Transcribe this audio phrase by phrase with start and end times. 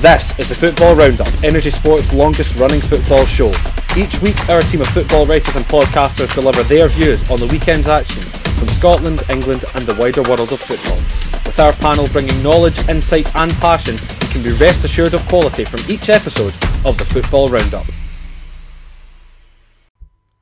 [0.00, 3.52] This is the Football Roundup, Energy Sports' longest running football show.
[3.98, 7.86] Each week, our team of football writers and podcasters deliver their views on the weekend's
[7.86, 10.96] action from Scotland, England, and the wider world of football.
[11.44, 15.66] With our panel bringing knowledge, insight, and passion, you can be rest assured of quality
[15.66, 16.54] from each episode
[16.86, 17.84] of the Football Roundup.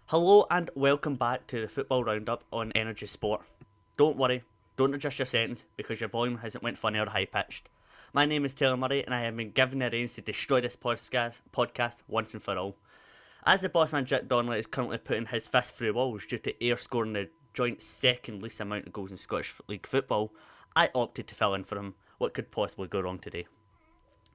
[0.07, 3.41] Hello and welcome back to the Football Roundup on Energy Sport.
[3.97, 4.45] Don't worry,
[4.77, 7.69] don't adjust your settings because your volume hasn't went funny or high pitched.
[8.15, 10.77] My name is Taylor Murray and I have been given the reins to destroy this
[10.77, 12.77] podcast, podcast once and for all.
[13.45, 16.65] As the boss man Jack Donnelly is currently putting his fist through walls due to
[16.65, 20.33] Ayr scoring the joint second least amount of goals in Scottish League football,
[20.75, 21.97] I opted to fill in for him.
[22.17, 23.47] What could possibly go wrong today?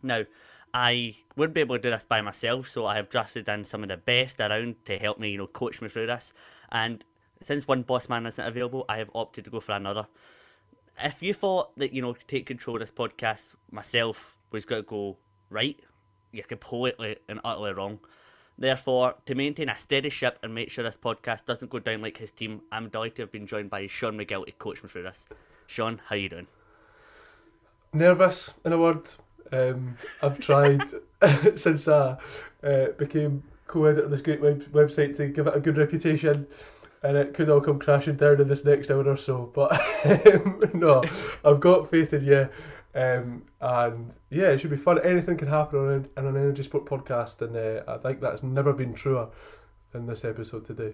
[0.04, 0.26] Now,
[0.72, 3.82] I wouldn't be able to do this by myself, so I have drafted in some
[3.82, 6.32] of the best around to help me, you know, coach me through this.
[6.72, 7.04] And
[7.44, 10.06] since one boss man isn't available, I have opted to go for another.
[11.00, 14.90] If you thought that, you know, take control of this podcast myself was going to
[14.90, 15.18] go
[15.50, 15.80] right,
[16.32, 18.00] you're completely and utterly wrong.
[18.58, 22.18] Therefore, to maintain a steady ship and make sure this podcast doesn't go down like
[22.18, 25.04] his team, I'm delighted to have been joined by Sean McGill to coach me through
[25.04, 25.26] this.
[25.66, 26.48] Sean, how you doing?
[27.94, 29.10] nervous in a word.
[29.52, 30.82] Um, I've tried
[31.56, 32.18] since I
[32.64, 36.48] uh, became co-editor of this great web- website to give it a good reputation,
[37.04, 39.52] and it could all come crashing down in this next hour or so.
[39.54, 39.72] But
[40.06, 41.04] um, no,
[41.44, 42.50] I've got faith in you,
[42.96, 45.00] um, and yeah, it should be fun.
[45.04, 48.44] Anything can happen on an, on an energy sport podcast, and uh, I think that's
[48.44, 49.28] never been truer
[49.92, 50.94] than this episode today.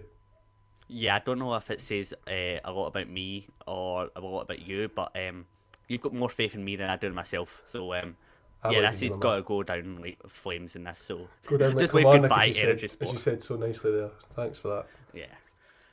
[0.88, 4.42] Yeah, I don't know if it says uh, a lot about me or a lot
[4.42, 5.46] about you, but um,
[5.86, 7.62] you've got more faith in me than I do in myself.
[7.66, 8.16] So um,
[8.64, 11.00] I yeah, this has got to go down like flames in this.
[11.06, 13.08] So Go down like just wave goodbye, Energy said, Sport.
[13.08, 14.10] as you said so nicely there.
[14.34, 14.86] Thanks for that.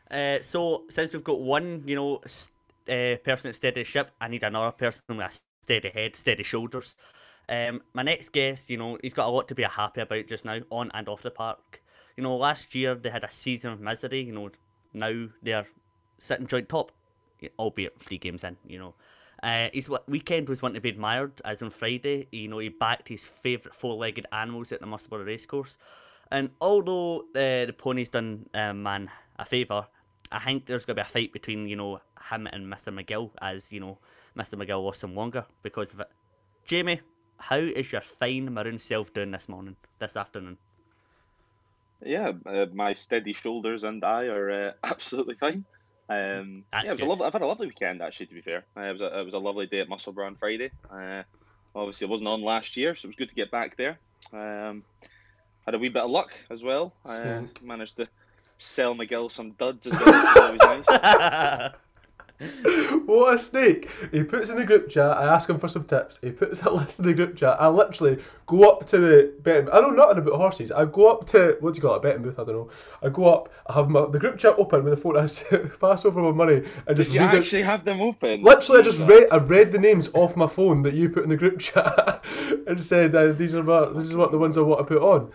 [0.09, 2.21] Uh, so since we've got one, you know,
[2.87, 5.29] uh, person that steady ship, I need another person with a
[5.63, 6.95] steady head, steady shoulders.
[7.49, 10.45] Um, my next guest, you know, he's got a lot to be happy about just
[10.45, 11.81] now, on and off the park.
[12.15, 14.21] You know, last year they had a season of misery.
[14.21, 14.49] You know,
[14.93, 15.67] now they're
[16.19, 16.91] sitting joint top,
[17.59, 18.57] albeit three games in.
[18.65, 18.93] You know,
[19.43, 23.09] uh, his weekend was one to be admired, as on Friday, you know, he backed
[23.09, 25.77] his favourite four-legged animals at the Musselburgh Racecourse.
[26.31, 29.09] And although uh, the pony's done um, man
[29.39, 29.87] a favour,
[30.31, 32.93] I think there's going to be a fight between, you know, him and Mr.
[32.93, 33.97] McGill, as, you know,
[34.37, 34.53] Mr.
[34.53, 36.09] McGill lost some longer because of it.
[36.65, 37.01] Jamie,
[37.37, 40.57] how is your fine maroon self doing this morning, this afternoon?
[42.03, 45.65] Yeah, uh, my steady shoulders and I are uh, absolutely fine.
[46.09, 48.27] Um, That's yeah, it was a lovely, I've had a lovely weekend actually.
[48.27, 50.35] To be fair, uh, it was a, it was a lovely day at Musselburgh on
[50.35, 50.71] Friday.
[50.89, 51.23] Uh,
[51.75, 53.99] obviously, I wasn't on last year, so it was good to get back there.
[54.31, 54.83] Um,
[55.65, 56.93] had a wee bit of luck as well.
[57.05, 58.07] I uh, managed to
[58.57, 61.71] sell McGill some duds as well, which was always nice.
[63.07, 63.89] What a snake!
[64.11, 65.09] He puts in the group chat.
[65.17, 66.19] I ask him for some tips.
[66.21, 67.59] He puts a list in the group chat.
[67.59, 69.69] I literally go up to the betting.
[69.71, 70.71] I know nothing about horses.
[70.71, 71.97] I go up to what do you call it?
[71.97, 72.37] A betting booth.
[72.37, 72.69] I don't know.
[73.01, 73.49] I go up.
[73.65, 75.17] I have my, the group chat open with the phone.
[75.17, 75.21] I
[75.79, 77.39] pass over my money and Did just you read it.
[77.39, 78.43] actually have them open?
[78.43, 79.27] Literally, I just read.
[79.31, 82.23] I read the names off my phone that you put in the group chat
[82.67, 85.01] and said uh, these are my, this is what the ones I want to put
[85.01, 85.31] on.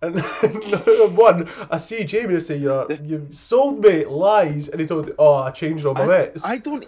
[0.02, 5.06] And one, I see Jamie and say you're you've sold me lies, and he told
[5.06, 6.44] me, oh I changed all my I, bets.
[6.44, 6.84] I don't.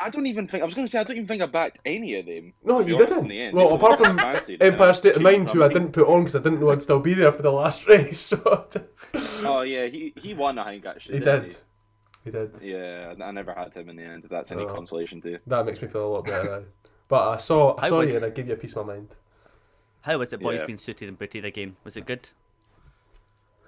[0.00, 1.78] I don't even think I was going to say I don't even think I backed
[1.86, 2.52] any of them.
[2.64, 3.24] No, you honest, didn't.
[3.24, 3.56] in the end.
[3.56, 6.34] Well, apart from fancied, Empire State of Mind, my who I didn't put on because
[6.36, 8.20] I didn't know I'd still be there for the last race.
[8.20, 8.66] So
[9.44, 10.58] Oh yeah, he he won.
[10.58, 11.18] I think actually.
[11.18, 11.58] he didn't did.
[12.24, 12.50] He did.
[12.60, 14.24] Yeah, I never had him in the end.
[14.24, 14.74] If that's any Oh.
[14.74, 15.38] consolation to you.
[15.46, 16.64] That makes me feel a lot better.
[17.06, 18.94] But I saw, I saw was you, and I gave you a piece of my
[18.94, 19.14] mind.
[20.04, 20.66] How was it, boys, Yeah.
[20.66, 21.76] being suited and booted again?
[21.82, 22.28] Was it good?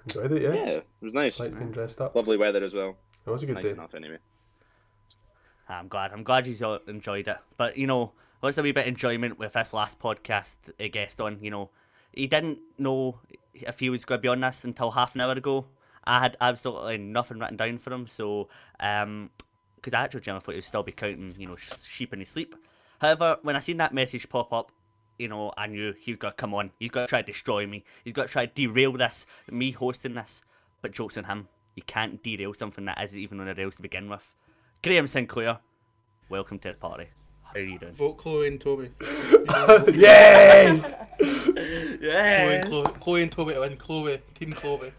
[0.05, 0.53] Enjoyed it, yeah.
[0.53, 1.39] Yeah, it was nice.
[1.39, 2.15] Liked being dressed up.
[2.15, 2.95] Lovely weather as well.
[3.25, 3.71] It was a good nice day.
[3.71, 4.19] enough anyway.
[5.67, 6.13] I'm glad.
[6.13, 7.37] I'm glad you all enjoyed it.
[7.57, 11.19] But you know, what's a wee bit of enjoyment with this last podcast a guest
[11.19, 11.39] on?
[11.41, 11.69] You know,
[12.13, 13.19] he didn't know
[13.53, 15.65] if he was going to be on this until half an hour ago.
[16.05, 18.47] I had absolutely nothing written down for him, so
[18.79, 19.29] um,
[19.75, 22.19] because I actually generally thought he would still be counting, you know, sh- sheep in
[22.19, 22.55] his sleep.
[23.01, 24.71] However, when I seen that message pop up,
[25.17, 26.71] you know, I knew he's got to come on.
[26.79, 27.83] He's got to try to destroy me.
[28.03, 30.41] He's got to try to derail this, me hosting this.
[30.81, 31.47] But jokes on him.
[31.75, 34.27] You can't derail something that isn't even on the rails to begin with.
[34.83, 35.59] Graham Sinclair,
[36.29, 37.07] welcome to the party.
[37.43, 37.93] How are you doing?
[37.93, 38.89] Vote Chloe and Toby.
[39.31, 40.95] You know, vote Yes!
[41.19, 42.49] Chloe, Yeah.
[42.49, 43.77] and Chloe, Chloe and Toby to win.
[43.77, 44.91] Chloe, Team Chloe.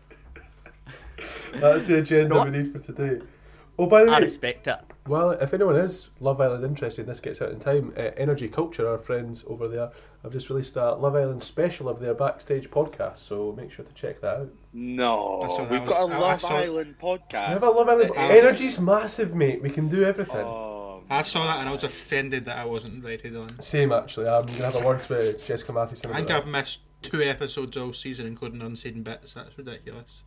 [1.54, 2.44] That's the agenda No.
[2.44, 3.24] we need for today.
[3.80, 4.78] Oh, by the I way, respect it.
[5.06, 7.92] well, if anyone is Love Island interested, this gets out in time.
[7.96, 9.90] Uh, Energy Culture, our friends over there,
[10.24, 13.92] have just released a Love Island special of their backstage podcast, so make sure to
[13.94, 14.48] check that out.
[14.72, 17.48] No, I we've was- got a I- I Love saw- Island podcast.
[17.48, 18.10] We have a Love Island.
[18.10, 19.62] Uh, Uh, Energy's massive, mate.
[19.62, 20.44] We can do everything.
[20.44, 23.60] Oh I saw that and I was offended that I wasn't invited on.
[23.62, 24.28] Same actually.
[24.28, 26.10] I'm gonna have a word with Jessica Mathieson.
[26.10, 26.42] I think that.
[26.42, 29.32] I've missed two episodes all season, including unseen bits.
[29.32, 30.22] That's ridiculous.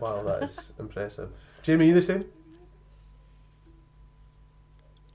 [0.00, 1.28] Wow, that is impressive.
[1.62, 2.24] Jamie, you the same?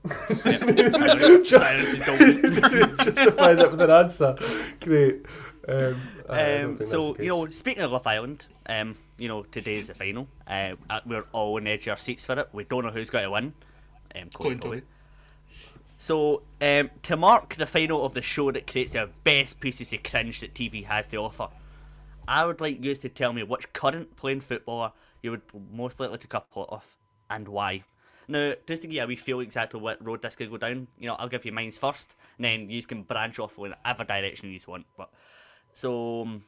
[0.06, 2.54] Silence is golden.
[2.54, 4.36] Justify that with an answer.
[4.80, 5.26] Great.
[5.68, 10.28] Um, Um, so you know, speaking of Love Island, um, you know, today's the final.
[10.46, 12.48] Uh, uh, we're all on edge of our seats for it.
[12.52, 13.52] We don't know who's going to win.
[14.14, 14.76] Um, Chloe Chloe and Toby.
[14.80, 14.86] Toby.
[15.98, 20.02] So um, to mark the final of the show that creates the best pieces of
[20.02, 21.48] cringe that TV has to offer,
[22.26, 24.92] I would like you to tell me which current playing footballer
[25.22, 25.42] you would
[25.72, 26.96] most likely to couple it with
[27.28, 27.82] and why.
[28.30, 30.86] Now, just to give you a wee feel exactly what road this could go down,
[30.98, 34.04] you know, I'll give you mine's first, and then you can branch off in whatever
[34.04, 34.86] direction you want.
[34.96, 35.10] But
[35.72, 36.40] so,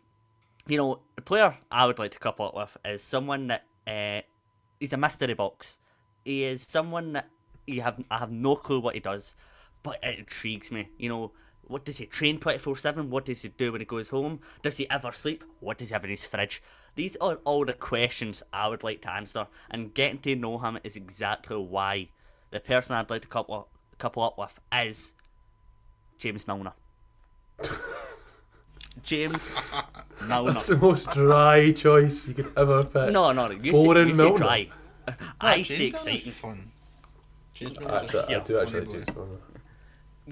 [0.68, 4.22] you know, the player I would like to couple up with is someone that uh,
[4.78, 5.78] he's a mystery box.
[6.24, 7.28] He is someone that
[7.66, 9.34] you have I have no clue what he does,
[9.82, 10.88] but it intrigues me.
[10.98, 11.32] You know,
[11.62, 13.10] what does he train twenty four seven?
[13.10, 14.38] What does he do when he goes home?
[14.62, 15.42] Does he ever sleep?
[15.58, 16.62] What does he have in his fridge?
[16.94, 20.78] These are all the questions I would like to answer, and getting to know him
[20.84, 22.08] is exactly why
[22.50, 23.68] the person I'd like to couple
[23.98, 25.12] couple up with is
[26.18, 26.72] James Milner.
[29.02, 29.40] James
[30.26, 30.52] Milner.
[30.52, 33.10] That's the most dry choice you could ever pick.
[33.10, 34.68] No, no, you Boring say, you say dry.
[35.08, 36.32] Ah, I James say Milner's exciting.
[36.32, 36.70] Fun.
[37.54, 39.16] James Milner's Actually, I do actually James.
[39.16, 39.38] Milner.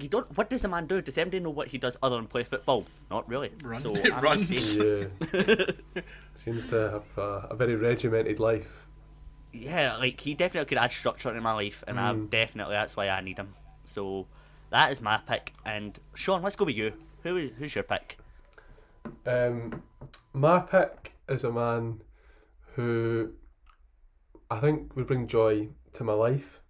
[0.01, 0.37] You don't.
[0.37, 1.01] What does the man do?
[1.03, 2.85] Does anybody know what he does other than play football?
[3.11, 3.51] Not really.
[3.63, 3.83] Run.
[3.83, 4.49] So It runs.
[4.77, 5.65] saying- Yeah.
[6.37, 8.87] Seems to have a, a very regimented life.
[9.53, 12.31] yeah, like he definitely could add structure to my life, and I'm Mm.
[12.31, 13.55] definitely that's why I need him.
[13.85, 14.27] So
[14.71, 15.53] that is my pick.
[15.67, 16.93] And Sean, let's go with you.
[17.25, 18.19] Who is who's your pick?
[19.27, 19.83] Um,
[20.33, 22.03] my pick is a man
[22.75, 23.33] who
[24.51, 26.61] I think would bring joy to my life.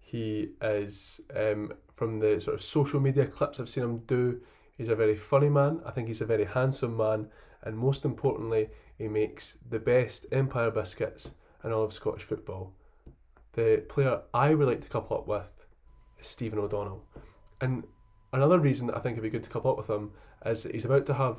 [0.00, 4.40] He is um, from the sort of social media clips I've seen him do.
[4.76, 5.80] He's a very funny man.
[5.86, 7.28] I think he's a very handsome man,
[7.62, 11.30] and most importantly, he makes the best Empire biscuits
[11.62, 12.74] in all of Scottish football.
[13.52, 15.46] The player I would like to couple up with
[16.20, 17.04] is Stephen O'Donnell,
[17.60, 17.84] and
[18.32, 20.10] another reason I think it'd be good to couple up with him
[20.44, 21.36] is he's about to have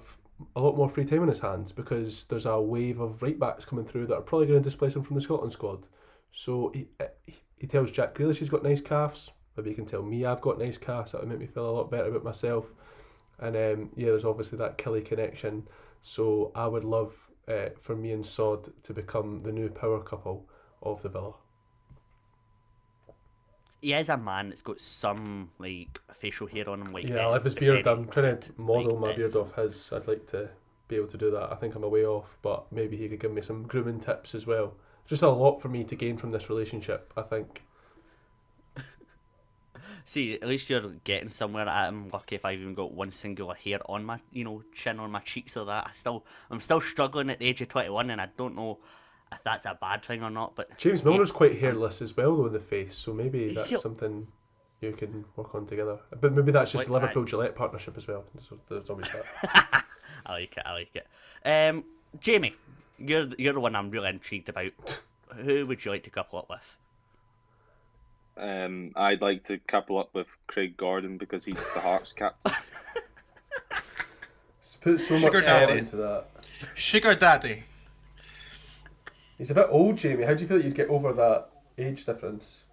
[0.56, 3.65] a lot more free time on his hands because there's a wave of right backs
[3.65, 5.88] coming through that are probably going to displace him from the Scotland squad.
[6.31, 6.88] So he-
[7.57, 9.30] he tells Jack Grealish he's got nice calves.
[9.56, 11.12] Maybe you can tell me I've got nice calves.
[11.12, 12.72] That would make me feel a lot better about myself.
[13.40, 15.68] And um, yeah, there's obviously that Killie connection.
[16.02, 20.48] So I would love uh, for me and Sod to become the new power couple
[20.82, 21.34] of the Villa.
[23.82, 26.94] He is a man that's got some like facial hair on him.
[26.94, 27.86] Like Yeah, I love his beard.
[27.86, 29.92] I'm trying to model Like, my it's- beard off his.
[29.92, 30.50] I'd like to
[30.88, 31.52] be able to do that.
[31.52, 34.36] I think I'm a way off, but maybe he could give me some grooming tips
[34.36, 34.76] as well.
[35.06, 37.64] Just a lot for me to gain from this relationship, I think.
[40.06, 41.68] See, at least you're getting somewhere.
[41.68, 45.12] I'm lucky if I've even got one singular hair on my, you know, chin on
[45.12, 45.88] my cheeks or that.
[45.88, 48.80] I still, I'm still struggling at the age of 21, and I don't know
[49.32, 50.56] if that's a bad thing or not.
[50.56, 53.82] But James Milner's quite hairless as well, though, in the face, so maybe He's that's
[53.82, 54.28] something
[54.82, 55.98] you can work on together.
[56.20, 58.26] But maybe that's just Like the Liverpool Gillette partnership as well.
[58.38, 59.86] So there's always that.
[60.26, 60.64] I like it.
[60.66, 61.08] I like it.
[61.46, 61.86] Um,
[62.20, 62.56] Jamie,
[62.98, 65.02] you're you're the one I'm really intrigued about.
[65.38, 66.78] Who would you like to couple up with?
[68.38, 72.52] Um, I'd like to couple up with Craig Gordon because he's the Hearts captain.
[74.63, 75.80] Just put so much Sugar thought daddy.
[75.80, 76.25] into that.
[76.74, 77.63] Sugar Daddy.
[79.38, 80.24] He's a bit old, Jamie.
[80.24, 82.63] How do you feel like you'd get over that age difference?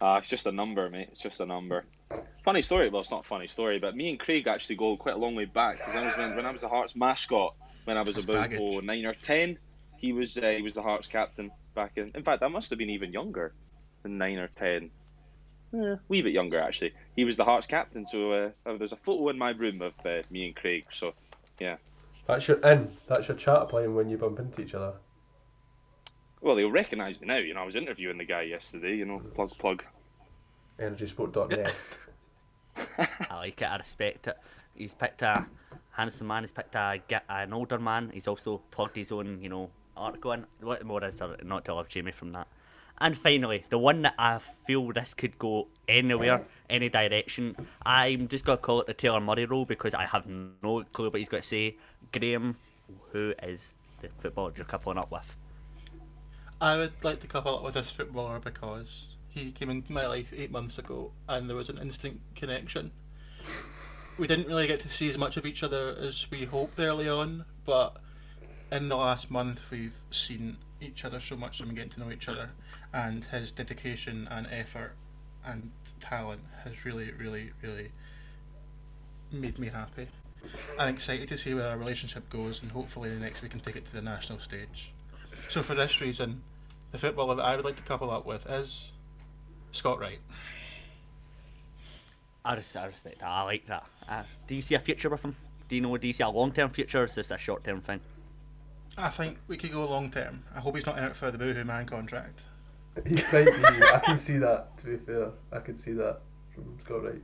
[0.00, 1.08] Ah, it's just a number, mate.
[1.12, 1.84] It's just a number.
[2.44, 2.88] Funny story.
[2.88, 5.34] Well, it's not a funny story, but me and Craig actually go quite a long
[5.34, 8.14] way back because I was when, when I was the Hearts mascot when I was
[8.14, 8.60] That's about baggage.
[8.62, 9.58] oh, nine or ten.
[9.98, 12.12] He was uh, he was the Hearts captain back in.
[12.14, 13.52] In fact, I must have been even younger than
[14.08, 14.90] nine or ten.
[15.72, 16.92] Yeah, wee bit younger actually.
[17.14, 19.94] He was the Hearts captain, so uh, uh, there's a photo in my room of
[20.04, 20.84] uh, me and Craig.
[20.92, 21.14] So
[21.60, 21.76] yeah.
[22.26, 22.88] That's your in.
[23.08, 24.94] That's your chat playing when you bump into each other.
[26.40, 27.36] well, they'll recognise me now.
[27.36, 28.96] You know, I was interviewing the guy yesterday.
[28.96, 29.84] You know, plug plug.
[30.78, 31.74] Energysport.net.
[32.98, 33.64] I like it.
[33.64, 34.38] I respect it.
[34.74, 35.46] He's picked a
[35.90, 36.44] handsome man.
[36.44, 38.10] He's picked a get an older man.
[38.14, 40.46] He's also plugged his own, you know, article in.
[40.60, 42.48] What more is there not to love Jamie from that?
[43.00, 47.56] And finally, the one that I feel this could go anywhere, any direction.
[47.84, 51.18] I'm just gonna call it the Taylor Murray role because I have no clue what
[51.18, 51.76] he's got to say.
[52.12, 52.56] Graham,
[53.12, 55.34] who is the footballer you're coupling up with?
[56.60, 60.30] I would like to couple up with this footballer because he came into my life
[60.36, 62.90] eight months ago and there was an instant connection.
[64.18, 67.08] We didn't really get to see as much of each other as we hoped early
[67.08, 67.96] on, but
[68.70, 72.10] in the last month we've seen each other so much and we're getting to know
[72.10, 72.50] each other
[72.92, 74.92] and his dedication and effort
[75.44, 75.70] and
[76.00, 77.92] talent has really, really, really
[79.32, 80.08] made me happy.
[80.78, 83.84] I'm excited to see where our relationship goes, and hopefully next we can take it
[83.86, 84.92] to the national stage.
[85.48, 86.42] So for this reason,
[86.92, 88.92] the footballer that I would like to couple up with is
[89.72, 90.18] Scott Wright.
[92.44, 93.28] I, res- I respect that.
[93.28, 93.84] I like that.
[94.08, 95.36] Uh, do you see a future with him?
[95.68, 95.96] Do you know?
[95.96, 98.00] Do you see a long term future, or is this a short term thing?
[98.96, 100.42] I think we could go long term.
[100.54, 102.44] I hope he's not in it for the Boohoo Man contract.
[103.06, 103.82] He might be.
[103.94, 104.76] I can see that.
[104.78, 106.20] To be fair, I can see that
[106.54, 107.22] from Scott Wright.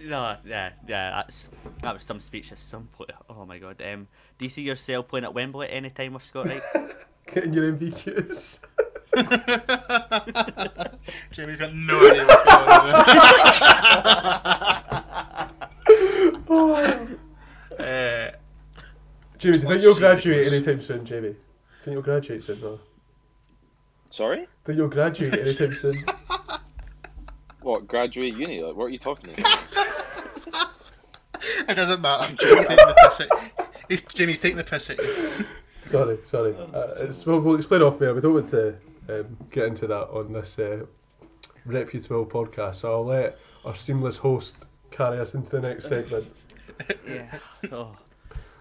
[0.00, 1.10] No, yeah, yeah.
[1.10, 1.48] That's
[1.82, 3.10] that was some speech at some point.
[3.28, 3.82] Oh my god.
[3.82, 4.06] Um,
[4.38, 6.62] do you see yourself playing at Wembley at any time with Scott Wright?
[7.32, 8.60] Getting your MVQs.
[11.32, 12.94] Jamie's got no idea what's going
[16.48, 17.18] on.
[17.78, 18.30] uh,
[19.38, 21.34] Jamie, do you think you'll graduate because- anytime soon, Jamie?
[21.82, 22.80] Think you'll graduate soon, no?
[24.10, 24.46] Sorry?
[24.64, 26.04] Think you'll graduate anytime soon?
[27.66, 28.62] What, graduate uni?
[28.62, 29.48] Like, what are you talking about?
[31.68, 32.32] it doesn't matter.
[32.36, 33.28] Jamie's taking the piss at
[33.88, 35.46] He's, Jamie's taking the piss at you.
[35.84, 36.54] Sorry, sorry.
[36.54, 38.14] Uh, it's, we'll, we'll explain off there.
[38.14, 38.76] We don't want to
[39.08, 40.86] um, get into that on this uh,
[41.64, 44.58] reputable podcast, so I'll let our seamless host
[44.92, 46.32] carry us into the next segment.
[47.08, 47.38] yeah.
[47.72, 47.96] Oh.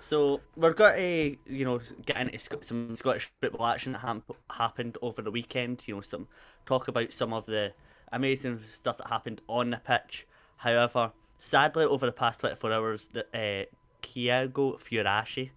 [0.07, 4.99] So we're going to, you know, get into some Scottish football action that hap- happened
[5.01, 5.81] over the weekend.
[5.87, 6.27] You know, some
[6.67, 7.73] talk about some of the
[8.11, 10.27] amazing stuff that happened on the pitch.
[10.57, 13.65] However, sadly, over the past twenty four hours, the uh,
[14.03, 15.49] Kyogo Furuhashi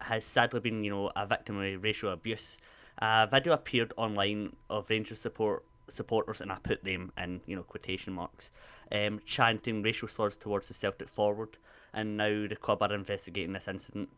[0.00, 2.58] has sadly been, you know, a victim of racial abuse.
[2.98, 7.62] A video appeared online of Rangers support supporters, and I put them in, you know,
[7.62, 8.50] quotation marks,
[8.90, 11.56] um, chanting racial slurs towards the Celtic forward.
[11.94, 14.08] And now the club are investigating this incident.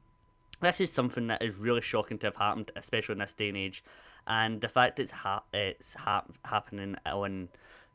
[0.61, 3.57] This is something that is really shocking to have happened, especially in this day and
[3.57, 3.83] age.
[4.26, 7.49] And the fact it's ha- it's hap- happening on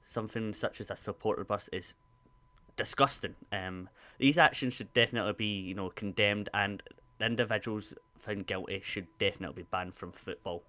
[0.06, 1.94] something such as a supporter bus is
[2.76, 3.36] disgusting.
[3.52, 6.84] Um, these actions should definitely be, you know, condemned, and
[7.22, 10.64] individuals found guilty should definitely be banned from football.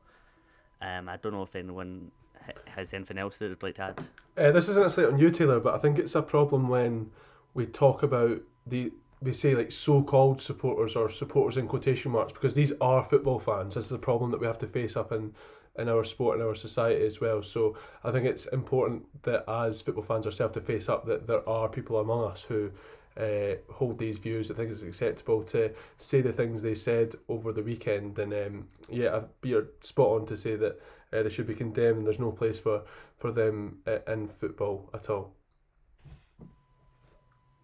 [0.81, 2.11] Um, I don't know if anyone
[2.47, 3.99] ha- has anything else that they'd like to add.
[4.37, 7.11] Uh, this isn't a slight on you, Taylor, but I think it's a problem when
[7.55, 8.41] we talk about
[8.71, 13.39] the we say like so-called supporters or supporters in quotation marks because these are football
[13.39, 13.75] fans.
[13.75, 15.35] This is a problem that we have to face up in
[15.79, 17.43] in our sport and our society as well.
[17.43, 21.49] So I think it's important that as football fans ourselves to face up that there
[21.49, 22.71] are people among us who
[23.17, 24.51] uh, hold these views.
[24.51, 28.69] I think it's acceptable to say the things they said over the weekend, and um,
[28.89, 30.81] yeah, you're spot on to say that
[31.13, 31.99] uh, they should be condemned.
[31.99, 32.83] and There's no place for
[33.19, 35.35] for them uh, in football at all.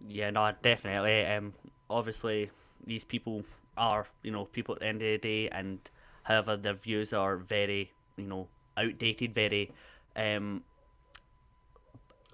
[0.09, 1.25] Yeah, no, definitely.
[1.27, 1.55] Um,
[1.89, 2.51] obviously,
[2.87, 3.45] these people
[3.77, 5.79] are, you know, people at the end of the day, and
[6.25, 9.71] however, their views are very, you know, outdated, very,
[10.17, 10.63] um,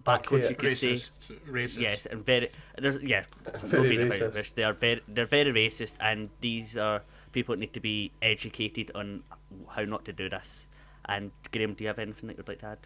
[0.05, 0.95] backwards, you could say.
[0.95, 1.35] Racist.
[1.49, 1.79] Racist.
[1.81, 4.37] Yes, and very, there's, yeah, no Very being about racist.
[4.37, 7.03] it, They are very, they're very racist, and these are
[7.33, 9.23] people that need to be educated on
[9.69, 10.67] how not to do this.
[11.07, 12.79] And Graham, do you have anything that you'd like to add?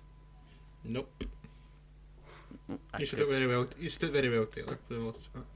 [0.84, 1.24] Nope.
[2.98, 3.66] You said very well.
[3.78, 4.78] You stood very well, Taylor.
[4.88, 5.46] For the most part.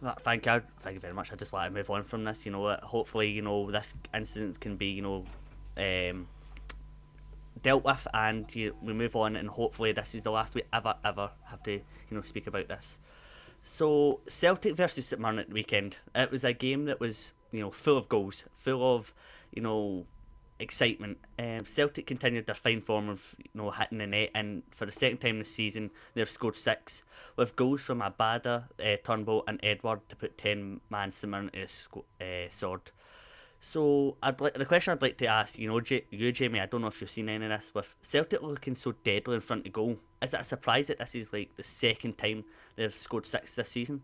[0.00, 1.32] Well, Thank you, thank you very much.
[1.32, 2.44] I just want to move on from this.
[2.44, 5.24] You know, hopefully, you know, this incident can be, you know,
[5.76, 6.28] um,
[7.62, 9.36] dealt with, and you, we move on.
[9.36, 12.68] And hopefully, this is the last we ever, ever have to, you know, speak about
[12.68, 12.98] this.
[13.62, 15.96] So, Celtic versus St Mirren at the weekend.
[16.14, 19.14] It was a game that was, you know, full of goals, full of,
[19.54, 20.04] you know,
[20.64, 21.18] excitement.
[21.38, 24.92] Um, Celtic continued their fine form of, you know, hitting the net, and for the
[24.92, 27.04] second time this season, they've scored six,
[27.36, 31.68] with goals from Abada, uh, Turnbull, and Edouard to put ten man Mirren to
[32.18, 32.90] the uh, sword.
[33.60, 36.82] So, I'd the question I'd like to ask, you know, J- you Jamie, I don't
[36.82, 39.72] know if you've seen any of this with Celtic looking so deadly in front of
[39.72, 39.98] goal.
[40.20, 42.44] Is it a surprise that this is like the second time
[42.76, 44.02] they've scored six this season?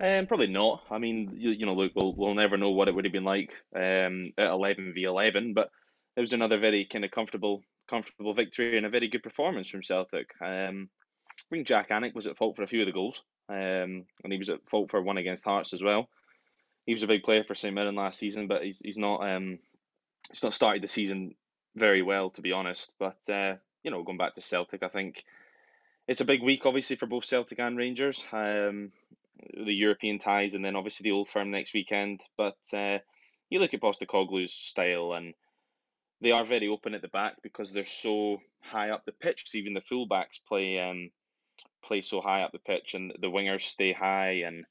[0.00, 0.84] Um, probably not.
[0.90, 3.24] I mean, you, you know, look, we'll, we'll never know what it would have been
[3.24, 5.70] like um, at 11 v 11, but
[6.16, 9.82] it was another very kind of comfortable comfortable victory and a very good performance from
[9.82, 10.30] Celtic.
[10.40, 10.88] Um,
[11.38, 14.32] I think Jak Alnwick was at fault for a few of the goals, um, and
[14.32, 16.08] he was at fault for one against Hearts as well.
[16.86, 19.58] He was a big player for St Mirren last season, but he's he's not um,
[20.30, 21.34] he's not started the season
[21.76, 22.92] very well, to be honest.
[22.98, 25.24] But uh, you know, going back to Celtic, I think
[26.06, 28.24] it's a big week, obviously, for both Celtic and Rangers.
[28.32, 28.92] Um,
[29.54, 32.20] the European ties, and then obviously the Old Firm next weekend.
[32.36, 32.98] But uh,
[33.50, 35.34] you look at Postecoglou's style, and
[36.20, 39.44] they are very open at the back because they're so high up the pitch.
[39.46, 41.10] So even the fullbacks play um,
[41.84, 44.64] play so high up the pitch, and the wingers stay high, and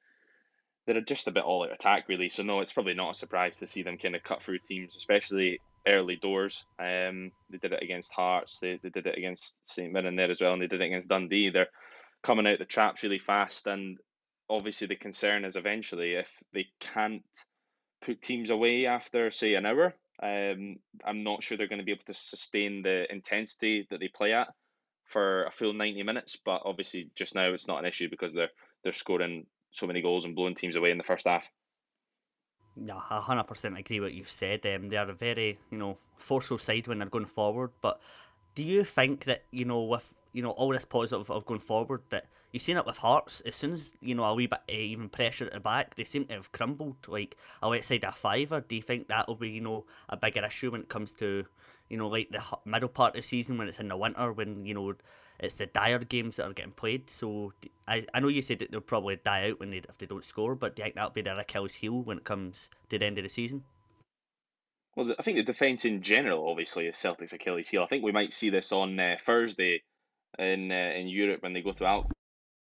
[0.86, 2.30] they're just a bit all out attack really.
[2.30, 4.96] So no, it's probably not a surprise to see them kind of cut through teams,
[4.96, 6.66] especially early doors.
[6.80, 8.60] Um, they did it against Hearts.
[8.60, 11.10] They, they did it against St Mirren there as well, and they did it against
[11.10, 11.50] Dundee.
[11.50, 11.70] They're
[12.24, 13.98] coming out the traps really fast, and
[14.50, 17.24] obviously the concern is eventually if they can't
[18.01, 19.94] put teams away after say an hour.
[20.22, 24.08] Um, I'm not sure they're going to be able to sustain the intensity that they
[24.08, 24.48] play at
[25.06, 26.38] for a full 90 minutes.
[26.44, 28.50] But obviously, just now it's not an issue because they're
[28.84, 31.50] they're scoring so many goals and blowing teams away in the first half.
[32.75, 34.66] Yeah, I hundred percent agree what you've said.
[34.66, 37.72] Um, they are a very you know forceful side when they're going forward.
[37.82, 38.00] But
[38.56, 42.01] do you think that you know with you know all this positive of going forward
[42.10, 42.25] that
[42.58, 45.46] you've seen it with Hearts as soon as you know a wee bit even pressure
[45.46, 48.62] at the back they seem to have crumbled like I'll outside a fiver.
[48.62, 51.46] Do you think that will be you know a bigger issue when it comes to
[51.88, 54.66] you know like the middle part of the season when it's in the winter when
[54.66, 54.96] you know
[55.40, 57.12] it's the dire games that are getting played.
[57.12, 57.54] So
[57.88, 60.26] I, I know you said that they'll probably die out when they if they don't
[60.26, 63.06] score, but do you think that'll be their Achilles heel when it comes to the
[63.06, 63.64] end of the season?
[64.96, 67.84] Well, I think the defence in general, obviously, is Celtic's Achilles heel.
[67.84, 69.84] I think we might see this on uh, Thursday
[70.40, 71.86] in uh, in Europe when they go to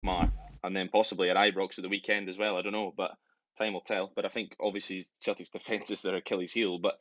[0.06, 0.32] Alkmaar,
[0.62, 2.56] and then possibly at Ibrox at the weekend as well.
[2.56, 3.12] I don't know, but
[3.58, 4.10] time will tell.
[4.14, 6.78] But I think obviously Celtic's defence is their Achilles heel.
[6.78, 6.98] But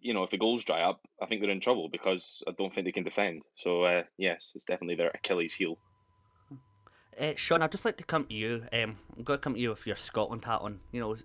[0.00, 2.72] you know, if the goals dry up, I think they're in trouble because I don't
[2.72, 3.42] think they can defend.
[3.56, 5.78] So uh, yes, it's definitely their Achilles heel.
[7.18, 8.64] Uh, Sean, I'd just like to come to you.
[8.72, 10.78] Um, I'm going to come to you with your Scotland hat on.
[10.92, 11.16] You know,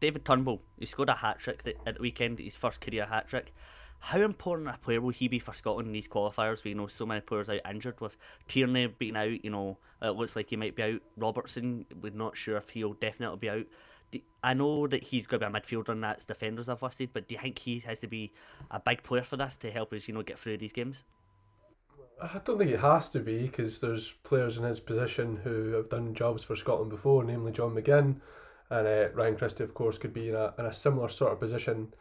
[0.00, 3.54] David Turnbull, he scored a hat trick at the weekend, his first career hat trick.
[3.98, 6.62] How important a player will he be for Scotland in these qualifiers?
[6.62, 9.44] We know so many players out injured with Tierney being out.
[9.44, 11.02] You know, it looks like he might be out.
[11.16, 13.66] Robertson, we're not sure if he'll definitely be out.
[14.42, 17.26] I know that he's going to be a midfielder and that's defenders I've listed, but
[17.26, 18.32] do you think he has to be
[18.70, 21.02] a big player for this to help us, you know, get through these games?
[22.22, 25.90] I don't think it has to be because there's players in his position who have
[25.90, 28.20] done jobs for Scotland before, namely John McGinn,
[28.70, 31.40] and uh, Ryan Christie, of course, could be in a, in a similar sort of
[31.40, 31.92] position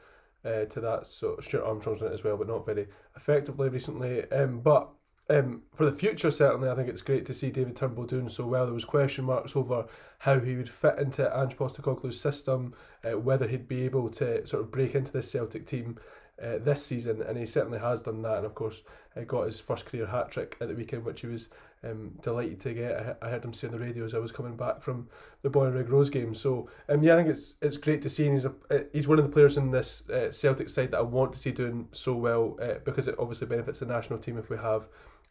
[0.46, 1.08] uh, to that.
[1.08, 4.30] So Stuart Armstrong's in it as well, but not very effectively recently.
[4.32, 4.90] Um, but
[5.30, 8.46] um, for the future, certainly, I think it's great to see David Turnbull doing so
[8.46, 8.66] well.
[8.66, 9.88] There was question marks over
[10.20, 14.64] how he would fit into Ange Postecoglou's system, uh, whether he'd be able to sort
[14.64, 15.98] of break into this Celtic team
[16.42, 18.38] uh, this season, and he certainly has done that.
[18.38, 18.84] And of course,
[19.16, 21.50] uh, got his first career hat trick at the weekend, which he was
[21.86, 23.18] um, delighted to get.
[23.22, 25.08] I, I, heard him say on the radio as I was coming back from
[25.42, 26.34] the Boy Bonnyrigg Rose game.
[26.34, 28.26] So um, yeah, I think it's it's great to see.
[28.26, 31.00] And he's a, uh, he's one of the players in this uh, Celtic side that
[31.00, 34.38] I want to see doing so well uh, because it obviously benefits the national team
[34.38, 34.88] if we have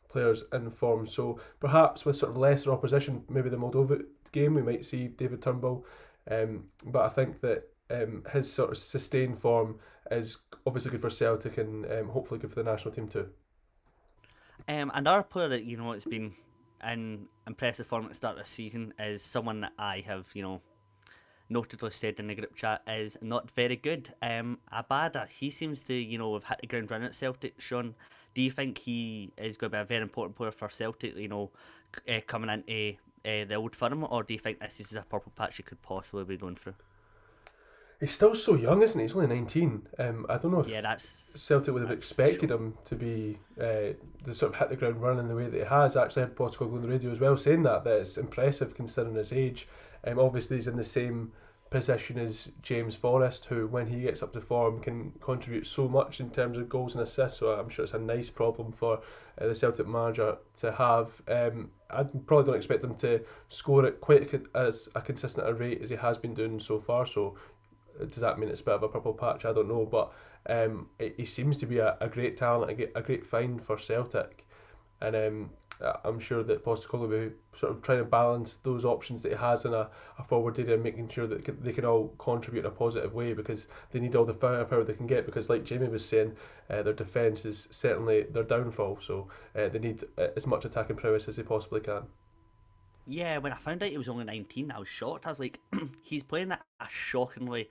[0.09, 1.07] players in form.
[1.07, 5.43] So perhaps with sort of lesser opposition, maybe the Moldova game, we might see David
[5.43, 5.85] Turnbull.
[6.31, 9.79] Um, but I think that um, his sort of sustained form
[10.11, 13.29] is obviously good for Celtic and um, hopefully good for the national team too.
[14.69, 16.33] Um, another player that you know it's been
[16.93, 20.43] in impressive form at the start of the season is someone that I have you
[20.43, 20.61] know
[21.51, 24.15] notedly said in the group chat is not very good.
[24.23, 27.61] Um, Abada, he seems to you know have hit the ground running at Celtic.
[27.61, 27.95] Sean,
[28.35, 31.17] do you think he is going to be a very important player for Celtic?
[31.17, 31.51] You know,
[32.09, 32.95] uh, coming into
[33.25, 35.83] uh, the old firm, or do you think this is a purple patch he could
[35.83, 36.75] possibly be going through?
[38.01, 39.05] He's still so young, isn't he?
[39.07, 39.87] He's only nineteen.
[39.99, 43.95] Um, I don't know if yeah, that's, Celtic would have expected him to be uh,
[44.25, 45.97] to sort of hit the ground running the way that he has.
[45.97, 49.17] Actually, I had Postecoglou on the radio as well saying that that it's impressive considering
[49.17, 49.69] his age.
[50.07, 51.33] Um, obviously he's in the same
[51.71, 56.21] position as James Forrest, who, when he gets up to form, can contribute so much
[56.21, 57.41] in terms of goals and assists.
[57.41, 59.01] So I'm sure it's a nice problem for
[59.41, 61.21] uh, the Celtic manager to have.
[61.27, 65.83] Um, I probably don't expect him to score at quite as a consistent a rate
[65.83, 67.07] as he has been doing so far.
[67.07, 67.37] So
[67.99, 69.45] does that mean it's a bit of a purple patch?
[69.45, 70.13] I don't know, but
[70.47, 74.47] um, he seems to be a, a great talent, a, a great find for Celtic,
[75.01, 75.51] and um,
[76.05, 79.39] I'm sure that Postecoglou will be sort of trying to balance those options that he
[79.39, 82.67] has in a, a forward area and making sure that they can all contribute in
[82.67, 85.89] a positive way because they need all the firepower they can get because like Jamie
[85.89, 86.37] was saying
[86.71, 90.97] uh, their defence is certainly their downfall so uh, they need uh, as much attacking
[90.97, 92.05] prowess as they possibly can.
[93.07, 95.27] Yeah, when I found out he was only 19 I was shocked.
[95.27, 95.59] I was like
[96.03, 97.69] he's playing at a shockingly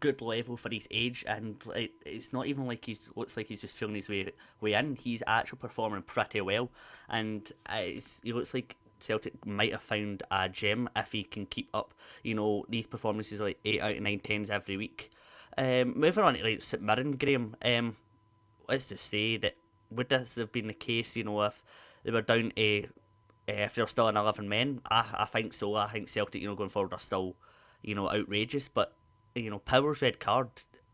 [0.00, 3.60] good level for his age, and like, it's not even like he's looks like he's
[3.60, 4.96] just feeling his way way in.
[4.96, 6.70] He's actually performing pretty well,
[7.08, 11.68] and it's, he looks like Celtic might have found a gem if he can keep
[11.74, 11.94] up.
[12.22, 15.10] You know these performances like eight out of nine tens every week.
[15.56, 17.56] Um, moving on to like St Mirren, Graham.
[17.62, 17.96] Um,
[18.68, 19.56] let's just say that
[19.90, 21.14] would this have been the case?
[21.14, 21.62] You know if
[22.02, 22.88] they were down to
[23.46, 25.74] uh, if they're still in eleven men, I I think so.
[25.74, 27.36] I think Celtic, you know, going forward are still,
[27.84, 28.68] you know, outrageous.
[28.68, 28.92] But
[29.34, 30.48] you know, Power's red card.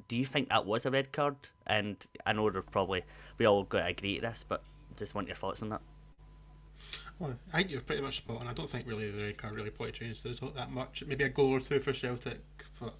[0.08, 1.36] Do you think that was a red card?
[1.66, 3.04] And I know there's probably
[3.38, 4.62] we all got to agree to this, but
[4.96, 5.80] just want your thoughts on that.
[7.18, 8.48] Well, I think you're pretty much spot on.
[8.48, 11.04] I don't think really the red card really probably changed the result that much.
[11.06, 12.40] Maybe a goal or two for Celtic,
[12.80, 12.94] but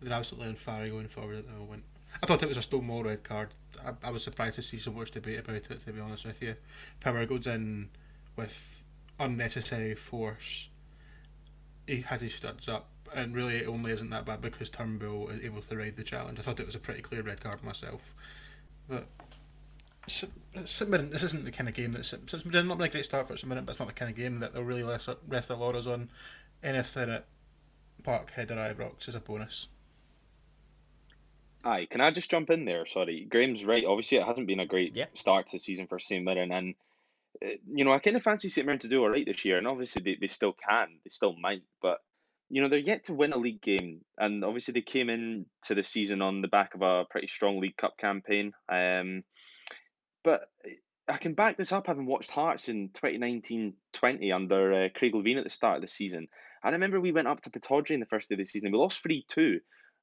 [0.00, 1.84] they're absolutely on fire going forward at the moment.
[2.22, 3.48] I thought it was a Stonewall red card.
[3.84, 5.64] I, I was surprised to see so much debate about it.
[5.64, 6.56] To be honest with you,
[7.00, 7.90] Power goes in
[8.36, 8.84] with
[9.18, 10.68] unnecessary force.
[11.86, 15.44] He had his studs up, and really it only isn't that bad because Turnbull is
[15.44, 16.38] able to ride the challenge.
[16.38, 18.14] I thought it was a pretty clear red card myself,
[18.88, 19.06] but.
[20.06, 23.04] St Mirren, this isn't the kind of game that St Mirren not been a great
[23.04, 25.08] start for St Mirren, but it's not the kind of game that they'll really rest,
[25.28, 26.08] rest their laurels on.
[26.62, 27.26] Anything at
[28.02, 29.68] Parkhead or Ibrox is a bonus.
[31.64, 32.86] Aye, can I just jump in there?
[32.86, 33.84] Sorry, Graham's right.
[33.84, 35.06] Obviously, it hasn't been a great Yeah.
[35.14, 36.74] start to the season for St Mirren, and
[37.44, 39.58] uh, you know I kind of fancy St Mirren to do all right this year,
[39.58, 42.00] and obviously they, they still can, they still might, but
[42.50, 45.74] you know they're yet to win a league game, and obviously they came in to
[45.74, 48.52] the season on the back of a pretty strong League Cup campaign.
[48.68, 49.22] Um,
[50.24, 50.42] but
[51.08, 55.44] I can back this up having watched Hearts in 2019-20 under uh, Craig Levein at
[55.44, 56.28] the start of the season.
[56.62, 58.72] And I remember we went up to Pittodrie in the first day of the season.
[58.72, 59.60] We lost 3 2.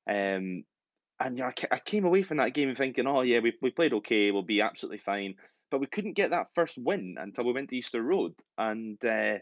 [0.09, 0.63] Um,
[1.19, 3.71] and yeah, I, ca- I came away from that game thinking, oh, yeah, we, we
[3.71, 4.31] played okay.
[4.31, 5.35] We'll be absolutely fine.
[5.69, 8.33] But we couldn't get that first win until we went to Easter Road.
[8.57, 9.39] And uh,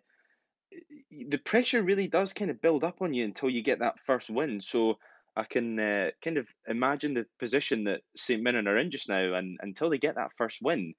[1.30, 4.30] the pressure really does kind of build up on you until you get that first
[4.30, 4.62] win.
[4.62, 4.98] So
[5.36, 9.34] I can uh, kind of imagine the position that St Mirren are in just now.
[9.36, 10.94] And until they get that first win,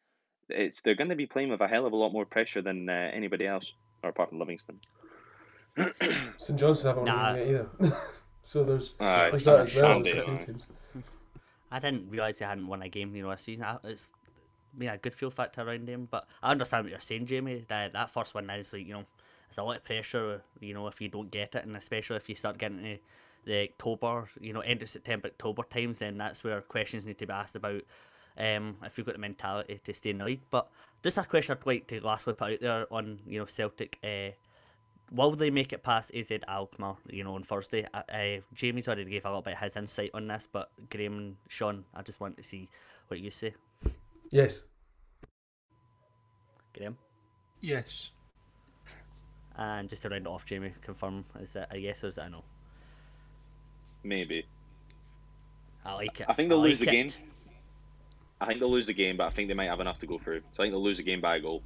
[0.48, 2.88] it's they're going to be playing with a hell of a lot more pressure than
[2.88, 4.80] uh, anybody else, or apart from Livingston.
[6.38, 7.30] St Johnstone haven't Nah.
[7.32, 7.96] won yet either.
[8.42, 9.84] so there's Aye, there's that as well.
[10.02, 10.44] Shandy, There's a few aye.
[10.44, 10.66] teams.
[11.70, 13.64] I didn't realise they hadn't won a game, you know, this season.
[13.64, 14.08] I- It's
[14.76, 17.64] been a good feel factor around them, but I understand what you're saying, Jamie.
[17.68, 19.04] That that first one is like, you know,
[19.54, 22.28] it's a lot of pressure, you know, if you don't get it, and especially if
[22.28, 22.98] you start getting to
[23.44, 27.26] the October, you know, end of September, October times, then that's where questions need to
[27.26, 27.82] be asked about
[28.36, 30.40] um, if you've got the mentality to stay in the league.
[30.50, 30.68] But
[31.04, 33.96] just a question I'd like to lastly put out there on, you know, Celtic.
[34.02, 34.30] Uh,
[35.12, 37.86] will they make it past AZ Alkmaar, you know, on Thursday?
[37.94, 41.16] Uh, uh, Jamie's already gave a little bit of his insight on this, but Graham
[41.16, 42.68] and Sean, I just want to see
[43.06, 43.54] what you say.
[44.32, 44.64] Yes.
[46.76, 46.98] Graham?
[47.60, 48.10] Yes.
[49.56, 52.26] And just to round it off, Jamie, confirm, is that a yes or is that
[52.26, 52.42] a no?
[54.02, 54.46] Maybe.
[55.84, 56.26] I like it.
[56.28, 56.92] I think they'll like lose the it.
[56.92, 57.12] game.
[58.40, 60.18] I think they'll lose the game, but I think they might have enough to go
[60.18, 60.40] through.
[60.52, 61.62] So I think they'll lose the game by a goal.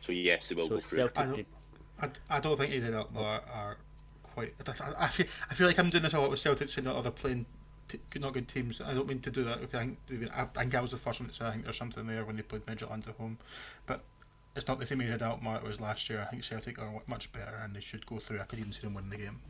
[0.00, 0.98] So yes, they will So go through.
[0.98, 1.46] Celtic, I don't-
[2.30, 3.76] I, I don't think either of them are, are
[4.22, 4.54] quite.
[4.68, 6.94] I, I feel I feel like I'm doing this a lot with Celtic saying that
[6.94, 7.46] other playing
[7.88, 8.80] t- not good teams.
[8.80, 10.92] I don't mean to do that because I think they've I, I think I was
[10.92, 13.16] the first one to say I think there's something there when they played Midtjylland at
[13.16, 13.38] home,
[13.86, 14.02] but
[14.56, 16.20] it's not the same as Alkmaar it was last year.
[16.20, 18.40] I think Celtic are much better and they should go through.
[18.40, 19.40] I could even see them winning the game.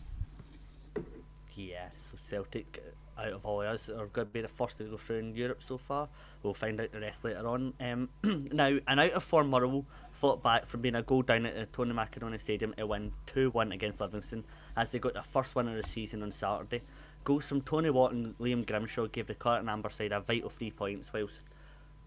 [1.55, 2.81] Yeah, so Celtic,
[3.17, 5.19] uh, out of all of us, are going to be the first to go through
[5.19, 6.09] in Europe so far.
[6.43, 7.75] We'll find out the rest later on.
[7.81, 8.09] Um,
[8.53, 11.67] now, an out of form Motherwell fought back from being a goal down at the
[11.67, 14.45] Tony Macaroni Stadium to win 2 1 against Livingston
[14.77, 16.83] as they got their first win of the season on Saturday.
[17.25, 20.51] Goals from Tony Watt and Liam Grimshaw gave the Claret and Amber side a vital
[20.51, 21.45] three points, whilst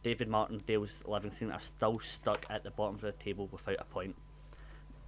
[0.04, 3.84] David Martin, Martindale's Livingston are still stuck at the bottom of the table without a
[3.84, 4.16] point.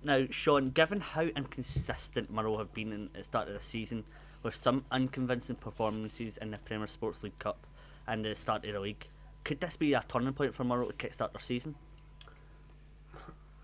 [0.03, 4.03] Now, Sean, given how inconsistent Motherwell have been at the start of the season,
[4.43, 7.65] with some unconvincing performances in the Premier Sports League Cup
[8.05, 9.05] and the start of the league,
[9.43, 11.75] could this be a turning point for Motherwell to kickstart their season?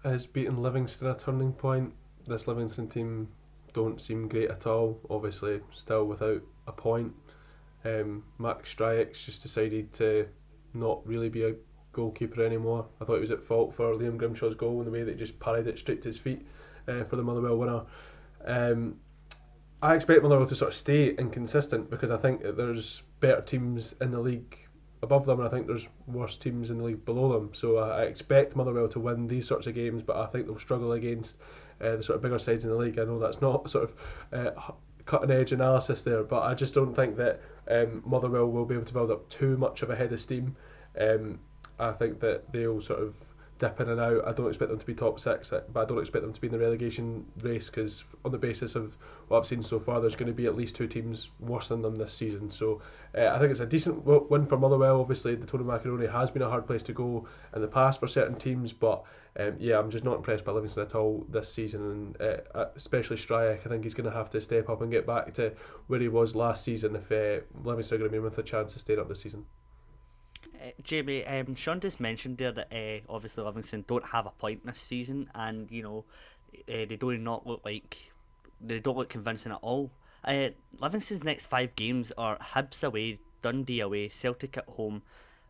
[0.05, 1.93] Is beating Livingston a turning point?
[2.25, 3.27] This Livingston team
[3.73, 4.99] don't seem great at all.
[5.09, 7.13] Obviously, still without a point.
[7.83, 10.27] Um, Max Stryjek's just decided to
[10.73, 11.55] not really be a
[11.91, 12.87] goalkeeper anymore.
[13.01, 15.17] I thought he was at fault for Liam Grimshaw's goal in the way that he
[15.17, 16.45] just parried it straight to his feet
[16.87, 17.81] uh, for the Motherwell winner.
[18.45, 18.97] Um,
[19.81, 23.93] I expect Motherwell to sort of stay inconsistent because I think that there's better teams
[24.01, 24.57] in the league
[25.01, 27.51] above them, and I think there's worse teams in the league below them.
[27.53, 30.91] So I expect Motherwell to win these sorts of games, but I think they'll struggle
[30.91, 31.37] against
[31.81, 32.99] uh, the sort of bigger sides in the league.
[32.99, 33.93] I know that's not sort of
[34.33, 34.71] uh,
[35.05, 38.85] cutting edge analysis there, but I just don't think that um, Motherwell will be able
[38.85, 40.55] to build up too much of a head of steam.
[40.99, 41.39] Um,
[41.77, 43.15] I think that they'll sort of
[43.59, 44.27] dip in and out.
[44.27, 46.41] I don't expect them to be top six, uh, but I don't expect them to
[46.41, 50.01] be in the relegation race because on the basis of what I've seen so far,
[50.01, 52.49] there's going to be at least two teams worse than them this season.
[52.49, 52.81] So
[53.15, 55.01] uh, I think it's a decent win for Motherwell.
[55.01, 58.07] Obviously, the Tony Macaroni has been a hard place to go in the past for
[58.07, 59.03] certain teams, but
[59.37, 62.65] um, yeah, I'm just not impressed by Livingston at all this season, and uh, uh,
[62.75, 63.65] especially Stryjek.
[63.65, 65.53] I think he's going to have to step up and get back to
[65.87, 68.73] where he was last season if uh, Livingston are going to be with a chance
[68.73, 69.45] to stay up this season.
[70.61, 74.65] Uh, Jamie, um, Sean just mentioned there that uh, obviously Livingston don't have a point
[74.65, 76.05] this season, and you know
[76.67, 78.11] uh, they do not look like
[78.59, 79.91] they don't look convincing at all.
[80.23, 85.03] Uh, Livingston's next five games are Hibs away, Dundee away, Celtic at home,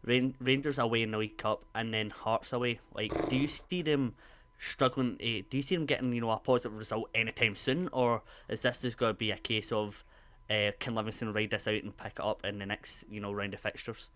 [0.04, 2.80] Rain- Rangers away in the League Cup, and then Hearts away.
[2.94, 4.16] Like, do you see them
[4.60, 5.14] struggling?
[5.22, 8.62] Uh, do you see them getting you know a positive result anytime soon, or is
[8.62, 10.04] this just going to be a case of
[10.50, 13.32] uh, can Livingston ride this out and pick it up in the next you know
[13.32, 14.10] round of fixtures?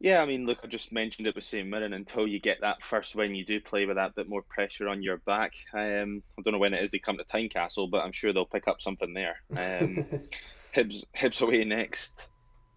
[0.00, 1.94] Yeah, I mean, look, I just mentioned it with St Mirren.
[1.94, 5.02] Until you get that first win, you do play with that bit more pressure on
[5.02, 5.54] your back.
[5.72, 8.44] Um, I don't know when it is they come to Tynecastle, but I'm sure they'll
[8.44, 9.36] pick up something there.
[9.50, 10.04] Um,
[10.76, 12.28] Hibs, Hibs away next.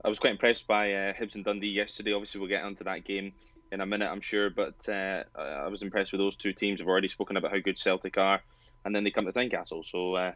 [0.04, 2.14] I was quite impressed by uh, Hibs and Dundee yesterday.
[2.14, 3.34] Obviously, we'll get onto that game
[3.72, 6.82] in a minute, I'm sure, but uh, I was impressed with those two teams.
[6.82, 8.42] I've already spoken about how good Celtic are,
[8.86, 9.86] and then they come to Tynecastle.
[9.86, 10.32] So, uh,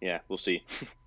[0.00, 0.62] yeah, we'll see.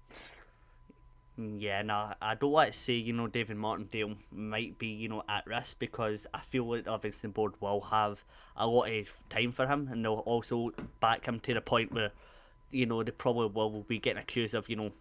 [1.40, 5.10] Mm, yeah, no, I don't want to say, you know, David Martindale might be, you
[5.10, 8.24] know, at risk because I feel like the Livingston board will have
[8.56, 12.12] a lot of time for him and they'll also back him to the point where,
[12.70, 14.92] you know, they probably will be getting accused of, you know,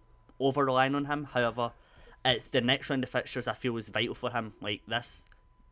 [0.40, 1.24] over relying on him.
[1.24, 1.72] However,
[2.24, 4.54] it's the next round of fixtures I feel is vital for him.
[4.60, 5.24] Like this,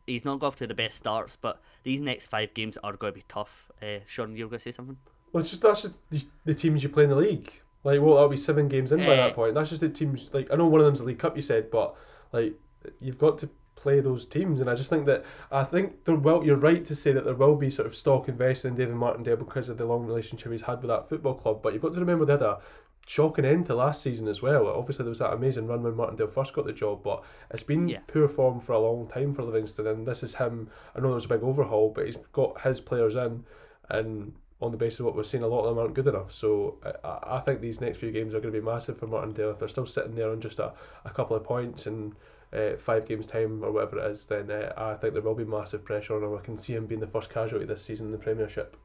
[0.07, 3.13] he's not got off to the best starts, but these next five games are going
[3.13, 3.71] to be tough.
[3.81, 4.97] Uh, Sean, you were going to say something?
[5.31, 7.51] Well, it's just that's just the, the teams you play in the league.
[7.83, 9.33] Like, well, that'll be seven games in by that Eh.
[9.33, 9.55] point.
[9.55, 10.29] That's just the teams.
[10.33, 11.95] Like, I know one of them's the League Cup, you said, but
[12.31, 12.53] like,
[12.99, 16.45] you've got to play those teams, and I just think that I think there will.
[16.45, 19.37] You're right to say that there will be sort of stock invested in David Martindale
[19.37, 21.61] because of the long relationship he's had with that football club.
[21.63, 22.59] But you've got to remember had a
[23.07, 24.67] shocking end to last season as well.
[24.67, 27.87] Obviously, there was that amazing run when Martindale first got the job, but it's been
[27.87, 27.99] Yeah.
[28.07, 30.69] poor form for a long time for Livingston, and this is him.
[30.95, 33.43] I know there was a big overhaul, but he's got his players in,
[33.89, 36.31] and on the basis of what we're seeing, a lot of them aren't good enough.
[36.31, 39.49] So I, I think these next few games are going to be massive for Martindale.
[39.51, 42.13] If they're still sitting there on just a, a couple of points in
[42.53, 45.45] uh, five games time or whatever it is, then uh, I think there will be
[45.45, 46.37] massive pressure on him.
[46.37, 48.77] I can see him being the first casualty this season in the Premiership.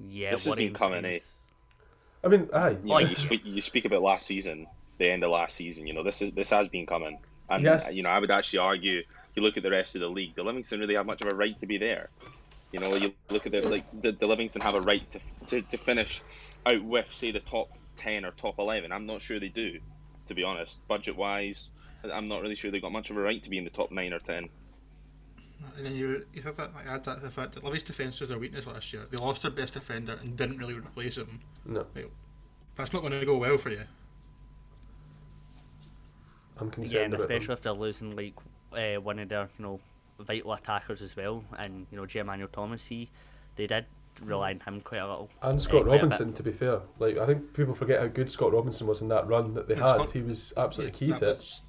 [0.00, 1.22] Yeah, This has been coming, times.
[2.24, 2.76] I mean, aye.
[2.82, 4.66] You, know, you speak you speak about last season,
[4.98, 5.86] the end of last season.
[5.86, 7.92] You know, this is this has been coming, and Yes.
[7.94, 9.02] you know, I would actually argue.
[9.34, 10.34] You look at the rest of the league.
[10.34, 12.10] The Livingston really have much of a right to be there.
[12.72, 15.62] You know, you look at the like the, the Livingston have a right to, to
[15.62, 16.22] to finish
[16.66, 18.90] out with say the top ten or top eleven.
[18.92, 19.78] I'm not sure they do,
[20.26, 20.80] to be honest.
[20.88, 21.68] Budget wise,
[22.04, 23.90] I'm not really sure they've got much of a right to be in the top
[23.92, 24.48] nine or ten.
[25.76, 28.20] And then you you have that, like, add that to the fact that Livy's defence
[28.20, 29.06] was their weakness last year.
[29.10, 31.40] They lost their best defender and didn't really replace him.
[31.66, 31.84] No,
[32.76, 33.82] That's not going to go well for you.
[36.60, 37.36] I'm concerned Yeah, and about them.
[37.36, 38.34] especially if they're losing like
[38.72, 39.80] uh, one of their you know
[40.18, 43.08] vital attackers as well, and you know Jay Emmanuel-Thomas, he
[43.56, 43.86] they did
[44.22, 45.30] rely on him quite a little.
[45.42, 46.02] And uh, Scott quite a bit.
[46.02, 49.08] Robinson, to be fair, like I think people forget how good Scott Robinson was in
[49.08, 49.94] that run that they And had.
[49.96, 51.36] Scott- he was absolutely key to it.
[51.38, 51.62] was-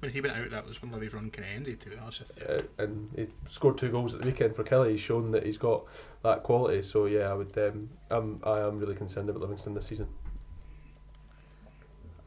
[0.00, 2.20] when he went out, that was when Livy's run kind of ended, to be honest
[2.20, 2.54] with you.
[2.54, 4.92] uh, and he scored two goals at the weekend for Killie.
[4.92, 5.84] He's shown that he's got
[6.22, 6.82] that quality.
[6.82, 7.56] So yeah, I would.
[7.58, 10.08] Um, I'm I am really concerned about Livingston this season.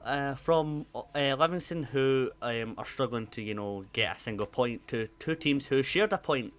[0.04, 4.88] Uh, from uh, Livingston, who um, are struggling to you know get a single point,
[4.90, 6.54] to two teams who shared a point.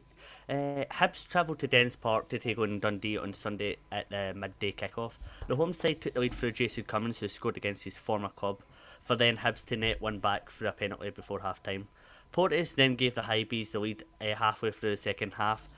[0.49, 4.73] Uh, Hibs travelled to Dens Park to take on Dundee on Sunday at the midday
[4.73, 5.13] kickoff.
[5.47, 8.61] The home side took the lead through Jason Cummings, who scored against his former club,
[9.05, 11.89] for then Hibs to net one back through a penalty before half time.
[12.31, 15.69] Porteous then gave the Hibees the lead uh, halfway through the second half,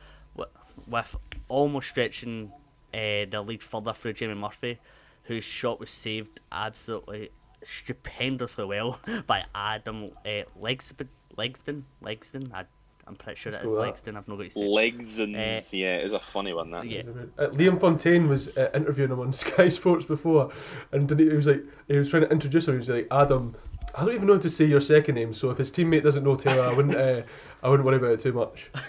[0.86, 1.16] with
[1.48, 2.52] almost stretching
[2.92, 4.78] uh, the lead further through Jamie Murphy,
[5.24, 7.30] whose shot was saved absolutely
[7.64, 11.82] stupendously well by Adam uh, Legsb- Legston.
[12.02, 12.52] Legston?
[12.52, 12.64] I,
[13.06, 14.16] I'm pretty sure Let's it is go with Legston.
[14.16, 14.60] I've not got to say.
[14.60, 16.88] Legs and Uh, yeah, it's a funny one that.
[16.88, 17.02] yeah.
[17.38, 20.50] Uh, Liam Fontaine was uh, interviewing him on Sky Sports before,
[20.92, 22.74] and didn't he, he was like he was trying to introduce him.
[22.74, 23.56] He was like Adam.
[23.96, 26.24] I don't even know how to say your second name, so if his teammate doesn't
[26.24, 26.96] know Taylor, I wouldn't.
[26.96, 27.22] Uh,
[27.62, 28.70] I wouldn't worry about it too much.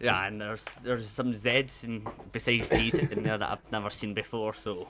[0.00, 4.12] Yeah, and there's there's some Z's and besides G's in there that I've never seen
[4.12, 4.52] before.
[4.54, 4.88] So,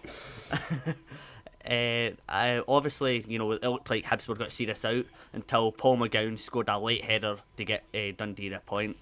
[1.67, 5.05] uh, I, obviously, you know, it looked like Hibs were going to see this out
[5.33, 8.97] until Paul McGowan scored a late header to get uh, Dundee a point.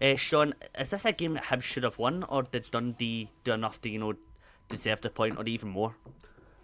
[0.00, 3.52] Uh, Sean, is this a game that Hibs should have won, or did Dundee do
[3.52, 4.14] enough to you know
[4.68, 5.94] deserve the point, or even more?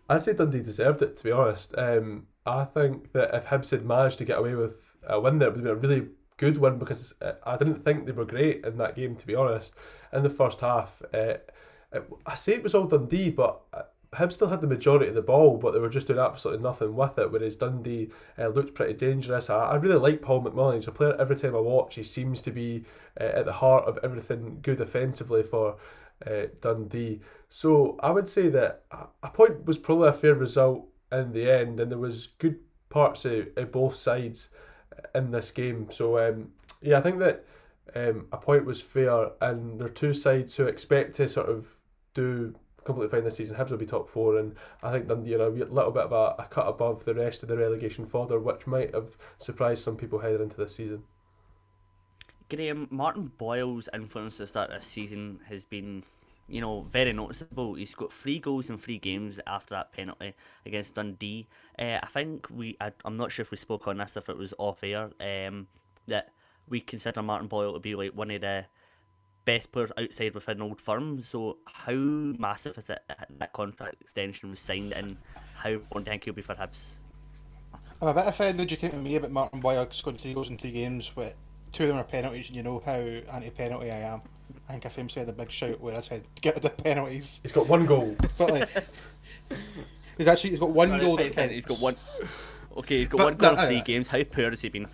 [0.09, 1.77] I'd say Dundee deserved it, to be honest.
[1.79, 5.49] Um, I think that if Hibs had managed to get away with a win there,
[5.49, 8.25] it would have been a really good win because uh, I didn't think they were
[8.25, 9.75] great in that game, to be honest.
[10.13, 11.35] In the first half, uh,
[12.27, 13.83] I say it was all Dundee, but uh,
[14.15, 16.95] Hibs still had the majority of the ball, but they were just doing absolutely nothing
[16.95, 19.49] with it, whereas Dundee uh, looked pretty dangerous.
[19.49, 20.75] I, I really like Paul McMullan.
[20.75, 22.85] He's a player every time I watch, he seems to be
[23.19, 25.77] uh, at the heart of everything good offensively for
[26.27, 27.21] uh, Dundee.
[27.49, 31.81] So I would say that a- point was probably a fair result in the end,
[31.81, 32.59] and there was good
[32.91, 34.51] parts of, of both sides
[35.15, 35.89] in this game.
[35.91, 37.45] So um, yeah, I think that
[37.95, 41.77] um, a point was fair, and there are two sides who expect to sort of
[42.15, 43.57] do completely fine this season.
[43.57, 46.43] Hibs will be top four, and I think Dundee are a little bit of a,
[46.43, 50.21] a cut above the rest of the relegation fodder, which might have surprised some people
[50.21, 51.05] heading into this season.
[52.49, 56.05] Graham Martin Boyle's influence at the start of this season has been
[56.49, 57.75] you know, very noticeable.
[57.75, 60.35] He's got three goals in three games after that penalty
[60.67, 61.49] against Dundee.
[61.79, 64.37] Uh, I think we, I, I'm not sure if we spoke on this, if it
[64.37, 65.67] was off air, um,
[66.09, 66.33] that
[66.69, 68.67] we consider Martin Boyle to be like one of the
[69.45, 71.23] best players outside within Old Firm.
[71.23, 73.03] So how massive is it
[73.39, 75.17] that contract extension was signed, and
[75.57, 76.95] how important do you think he'll be for Hibs?
[78.01, 80.59] I'm a bit offended you came to me about Martin Boyle scoring three goals in
[80.59, 81.35] three games, but
[81.73, 84.23] two of them are penalties, and you know how anti-penalty I am.
[84.69, 87.53] I think I famously had a big shout where I said, "Get the penalties." He's
[87.53, 88.17] got one goal.
[88.39, 88.69] But like,
[90.19, 91.55] he's actually he's got one goal that counts.
[91.55, 91.97] He's got one.
[92.77, 94.09] Okay, he's got But one goal that- in three uh, games.
[94.09, 94.89] How poor has he been?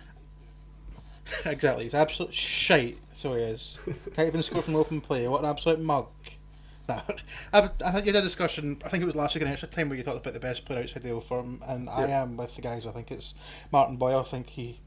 [1.45, 2.97] Exactly, he's absolute shite.
[3.19, 3.77] So he is.
[4.13, 5.27] Can't even score from open play.
[5.27, 6.07] What an absolute mug.
[6.87, 7.01] Nah,
[7.51, 8.77] I, I think you had a discussion.
[8.85, 10.63] I think it was last week in extra time where you talked about the best
[10.63, 12.87] player outside the old firm, and I am with the guys.
[12.87, 13.33] I think it's
[13.73, 14.21] Martin Boyle.
[14.21, 14.79] I think he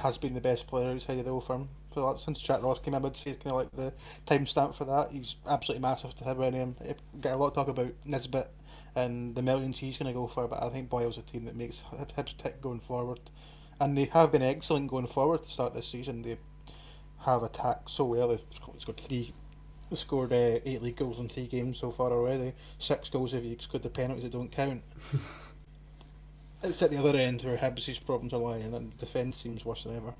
[0.00, 2.78] has been the best player outside of the old firm for that, since Jack Ross
[2.78, 3.04] came in.
[3.04, 3.92] I'd say kind of like the
[4.24, 5.10] timestamp for that.
[5.10, 6.76] He's absolutely massive to have in him.
[7.20, 8.52] Get a lot of talk about Nisbet
[8.94, 11.56] and the millions he's going to go for, but I think Boyle's a team that
[11.56, 13.18] makes Hib- Hibs tick going forward,
[13.80, 16.22] and they have been excellent going forward to start this season.
[16.22, 16.38] They
[17.24, 18.28] have attacked so well.
[18.28, 18.44] They've
[18.78, 19.32] scored three,
[19.88, 22.54] they've scored uh, eight league goals in three games so far already.
[22.78, 24.82] Six goals if you exclude the penalties that don't count.
[26.62, 29.84] it's at the other end where Hibs' problems are lying, and the defence seems worse
[29.84, 30.14] than ever.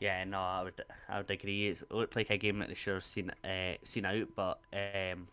[0.00, 1.68] Yeah, no, I would, I would agree.
[1.68, 5.28] It looked like a game that they should have seen, uh, seen out, but um,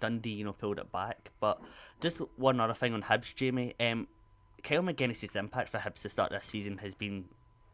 [0.00, 1.30] Dundee, you know, pulled it back.
[1.40, 1.60] But
[2.00, 3.74] just one other thing on Hibs, Jamie.
[3.80, 4.08] Um,
[4.62, 7.26] Kyle Magennis's impact for Hibs to start this season has been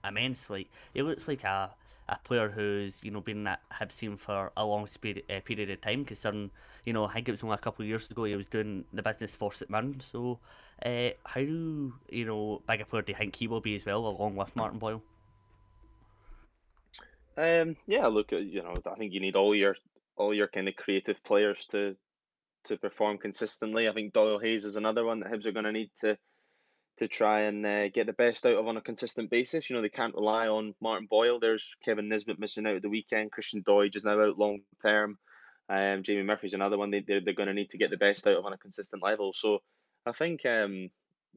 [0.06, 0.48] immense.
[0.48, 1.74] Like it looks like a
[2.09, 5.81] a player who's you know been that Hibs for a long period uh, period of
[5.81, 6.05] time.
[6.05, 6.51] Considering
[6.85, 8.85] you know I think it was only a couple of years ago he was doing
[8.92, 10.01] the business for St Mirren.
[10.12, 10.38] So
[10.85, 14.07] uh, how you know big a player do you think he will be as well,
[14.07, 15.03] along with Martin Boyle?
[17.37, 19.77] Um, yeah, look, uh, you know, I think you need all your
[20.16, 21.97] all your kind of creative players to
[22.64, 23.88] to perform consistently.
[23.88, 26.18] I think Doyle Hayes is another one that Hibs are going to need to
[26.98, 29.68] to try and uh, get the best out of on a consistent basis.
[29.68, 31.38] You know, they can't rely on Martin Boyle.
[31.40, 33.32] There's Kevin Nisbet missing out at the weekend.
[33.32, 35.18] Christian Doidge is now out long term.
[35.68, 38.26] Um, Jamie Murphy's another one they, they're, they're going to need to get the best
[38.26, 39.32] out of on a consistent level.
[39.32, 39.58] So
[40.06, 40.90] I think, um,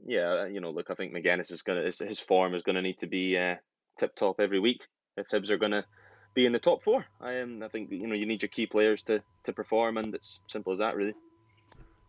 [0.05, 2.75] yeah, you know, look, I think Magennis is going to, his, his form is going
[2.75, 3.55] to need to be uh,
[3.99, 5.85] tip top every week if Hibs are going to
[6.33, 7.05] be in the top four.
[7.19, 10.15] I um, I think you know you need your key players to, to perform, and
[10.15, 11.13] it's simple as that, really.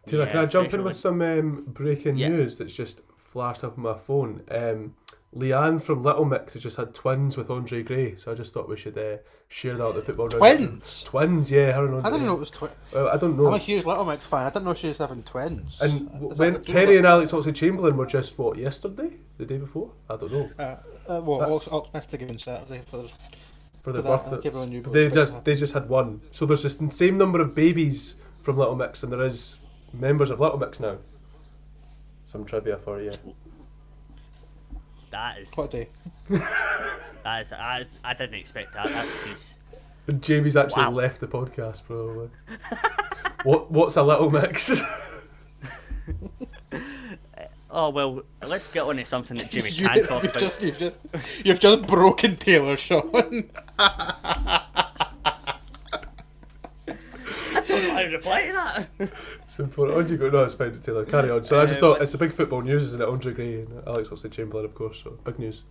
[0.07, 2.29] Taylor, can I jump in with some um, breaking Yeah.
[2.29, 3.01] news that's just
[3.33, 4.43] flashed up on my phone?
[4.51, 4.95] Um,
[5.35, 8.69] Leigh-Anne from Little Mix has just had twins with Andre Gray, so I just thought
[8.69, 9.17] we should uh,
[9.49, 10.29] share that with the football.
[10.29, 10.59] round.
[10.59, 11.05] Twins?
[11.05, 11.73] Twins, yeah.
[11.73, 12.11] Her and I Andre.
[12.11, 12.75] didn't know it was twins.
[12.95, 13.47] Well, I don't know.
[13.47, 14.47] I'm a huge Little Mix fan.
[14.47, 15.81] I didn't know she was having twins.
[15.81, 18.59] And Is when that- do you know Perrie and Alex Oxlade Chamberlain were just what
[18.59, 20.51] yesterday, the day before, I don't know.
[20.59, 20.63] Uh,
[21.09, 23.05] uh, well, Ox, missed game on Saturday for
[23.81, 24.33] for the For that, birth.
[24.35, 26.21] I'll give everyone new They just they just had one.
[26.33, 29.57] So there's the same number of babies from Little Mix, and there is
[29.95, 30.99] members of Little Mix now.
[32.33, 33.13] Some trivia for you.
[35.11, 35.89] That is what a day.
[36.31, 38.89] that is, that is I didn't expect that.
[38.89, 39.55] That's his.
[40.07, 40.93] And Jamie's actually Wow.
[40.93, 42.31] left the podcast probably.
[43.43, 44.71] what what's a Little Mix?
[47.75, 50.39] Oh well, let's get on to something that Jimmy You, can talk have about.
[50.39, 50.95] just, you've, just,
[51.43, 53.11] you've just broken Taylor, Sean.
[53.79, 54.63] I
[57.67, 58.89] don't know how to reply to that.
[59.53, 60.11] Simple.
[60.11, 60.31] You go.
[60.31, 61.05] No, it's fine to tell Taylor.
[61.05, 61.45] Carry on.
[61.45, 63.07] So I just thought it's a big football news, isn't it?
[63.07, 65.03] Andre Gray and Alex Oxlade Chamberlain, of course.
[65.05, 65.63] So big news.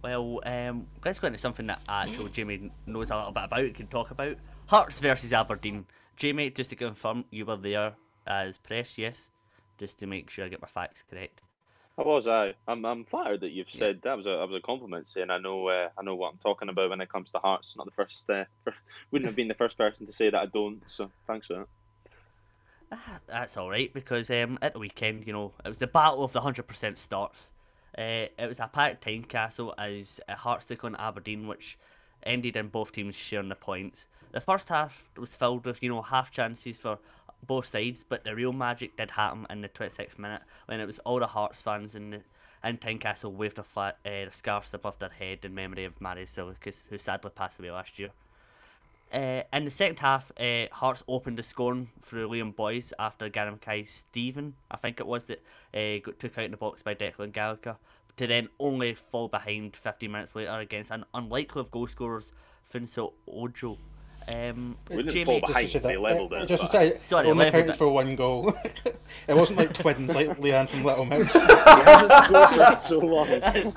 [0.00, 3.88] Well, um, let's go into something that actual Jamie knows a little bit about, can
[3.88, 4.36] talk about.
[4.66, 5.86] Hearts versus Aberdeen.
[6.14, 7.94] Jamie, just to confirm, you were there
[8.28, 9.30] as press, yes?
[9.76, 11.40] Just to make sure I get my facts correct.
[11.96, 12.54] How was I?
[12.68, 15.38] I'm I'm flattered that you've said that was a that was a compliment saying I
[15.38, 17.74] know uh, I know what I'm talking about when it comes to Hearts.
[17.76, 18.44] Not the first uh,
[19.10, 20.82] wouldn't have been the first person to say that I don't.
[20.88, 21.66] So thanks for that.
[22.92, 26.22] Ah, That's all right because um, at the weekend, you know, it was the battle
[26.22, 27.52] of the hundred percent starts.
[27.96, 31.78] Uh, it was a packed Tynecastle as uh, Hearts took on Aberdeen, which
[32.22, 34.04] ended in both teams sharing the points.
[34.32, 36.98] The first half was filled with you know half chances for
[37.46, 40.98] both sides, but the real magic did happen in the 26th minute when it was
[41.00, 42.20] all the Hearts fans in the
[42.64, 46.34] in Tynecastle waved a flat, uh, the scarves above their head in memory of Marius
[46.34, 48.10] Zaliukas, who sadly passed away last year.
[49.12, 53.52] Uh, in the second half, uh, Hearts opened the scoring through Liam Boyce after Gary
[53.52, 56.94] Mackay Steven, I think it was, that uh, got took out in the box by
[56.94, 57.76] Declan Gallagher,
[58.16, 62.32] to then only fall behind 15 minutes later against an unlikely of goal scorers,
[62.72, 63.78] Funso Ojo.
[64.34, 65.68] Um, We didn't Jamie, fall Just to behind.
[65.70, 66.48] say They that- levelled uh, it.
[66.48, 67.78] Just to say, Sorry, it only levelled counted it.
[67.78, 68.54] for one goal.
[69.28, 71.32] it wasn't like twins like Leigh-Anne from Little Mix.
[72.82, 73.76] so long.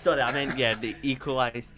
[0.00, 1.70] Sorry, I meant yeah, they equalised.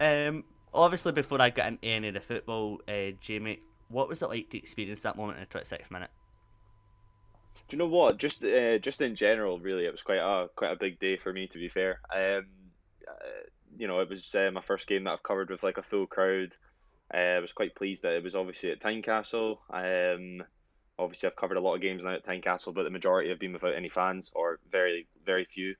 [0.00, 4.28] um, obviously, before I got into any of the football, uh, Jamie, what was it
[4.28, 6.10] like to experience that moment in the 26th minute?
[7.68, 8.16] Do you know what?
[8.16, 11.32] Just uh, just in general, really, it was quite a quite a big day for
[11.34, 11.46] me.
[11.48, 12.46] To be fair, um,
[13.06, 13.14] uh,
[13.78, 16.06] you know, it was uh, my first game that I've covered with like a full
[16.06, 16.52] crowd.
[17.14, 19.58] Uh, I was quite pleased that it was obviously at Tynecastle.
[19.70, 20.44] Um,
[20.98, 23.52] obviously, I've covered a lot of games now at Tynecastle, but the majority have been
[23.52, 25.74] without any fans or very very few.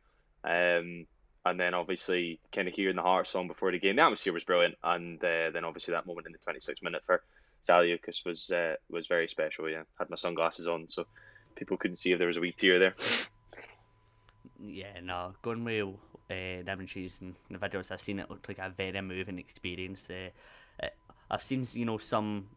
[0.44, 1.06] Um,
[1.44, 4.44] and then obviously kind of hearing the heart song before the game, the atmosphere was
[4.44, 7.22] brilliant, and uh, then obviously that moment in the 26th minute for
[7.68, 9.68] Zaliukas was uh, was very special.
[9.68, 11.04] Yeah, had my sunglasses on, so
[11.56, 12.94] people couldn't see if there was a wee tear there.
[14.60, 15.64] Yeah, no, going
[16.30, 20.08] uh, them and the videos I've seen, it looked like a very moving experience.
[20.10, 20.86] Uh,
[21.30, 22.48] I've seen, you know, some,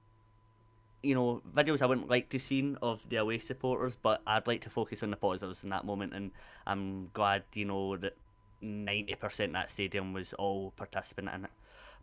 [1.03, 4.61] you know, videos I wouldn't like to see of the away supporters, but I'd like
[4.61, 6.31] to focus on the positives in that moment, and
[6.65, 8.15] I'm glad, you know, that
[8.61, 11.51] ninety percent of that stadium was all participant in it.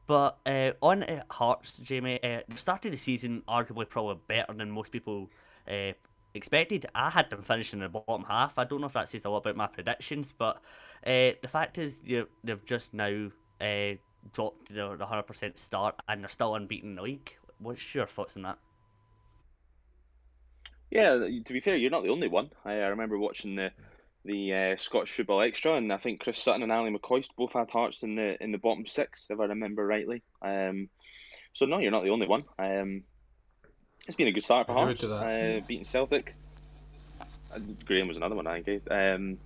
[0.06, 4.70] But uh, on Hearts, Jamie, uh, the start of the season arguably probably better than
[4.70, 5.28] most people
[5.70, 5.92] uh,
[6.34, 6.86] expected.
[6.94, 8.58] I had them finishing in the bottom half.
[8.58, 10.56] I don't know if that says a lot about my predictions, but
[11.06, 13.94] uh, the fact is they've just now uh,
[14.32, 17.32] dropped the, the 100% start and they're still unbeaten in the league.
[17.58, 18.58] What's your thoughts on that?
[20.90, 21.14] Yeah,
[21.44, 22.50] to be fair, you're not the only one.
[22.64, 23.70] I, I remember watching the
[24.24, 27.70] the uh, Scottish Football Extra, and I think Chris Sutton and Ally McCoist both had
[27.70, 30.22] Hearts in the in the bottom six, if I remember rightly.
[30.42, 30.88] Um,
[31.52, 32.42] so no, you're not the only one.
[32.58, 33.04] Um,
[34.08, 35.04] it's been a good start for Hearts.
[35.04, 36.34] Uh, beating Celtic.
[37.20, 38.84] Uh, Graham was another one, I think.
[38.90, 39.12] Eh?
[39.12, 39.38] Um,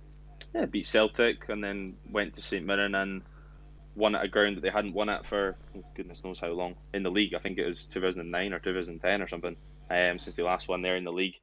[0.55, 3.23] yeah, beat Celtic and then went to St Mirren and
[3.95, 6.75] won at a ground that they hadn't won at for oh, goodness knows how long
[6.93, 7.33] in the league.
[7.33, 9.57] I think it was 2009 or 2010 or something
[9.91, 11.39] um, since they last won there in the league.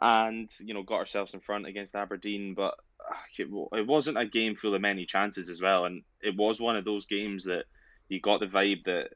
[0.00, 2.76] And, you know, got ourselves in front against Aberdeen, but
[3.36, 5.86] it, it wasn't a game full of many chances as well.
[5.86, 7.64] And it was one of those games that
[8.08, 9.10] you got the vibe that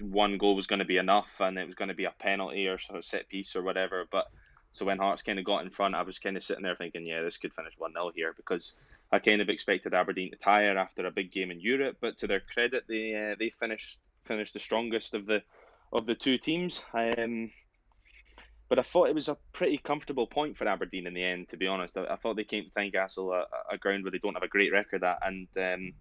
[0.00, 2.66] one goal was going to be enough and it was going to be a penalty
[2.68, 4.04] or a set piece or whatever.
[4.10, 4.26] But
[4.72, 7.04] so when Hearts kind of got in front, I was kind of sitting there thinking,
[7.04, 8.76] yeah, this could finish 1 0 here because
[9.12, 11.96] I kind of expected Aberdeen to tire after a big game in Europe.
[12.00, 15.42] But to their credit, they uh, they finished finished the strongest of the
[15.92, 16.82] of the two teams.
[16.94, 17.50] Um,
[18.68, 21.56] but I thought it was a pretty comfortable point for Aberdeen in the end, to
[21.56, 21.96] be honest.
[21.96, 24.48] I, I thought they came to Tynecastle, a, a ground where they don't have a
[24.48, 25.92] great record at, and um,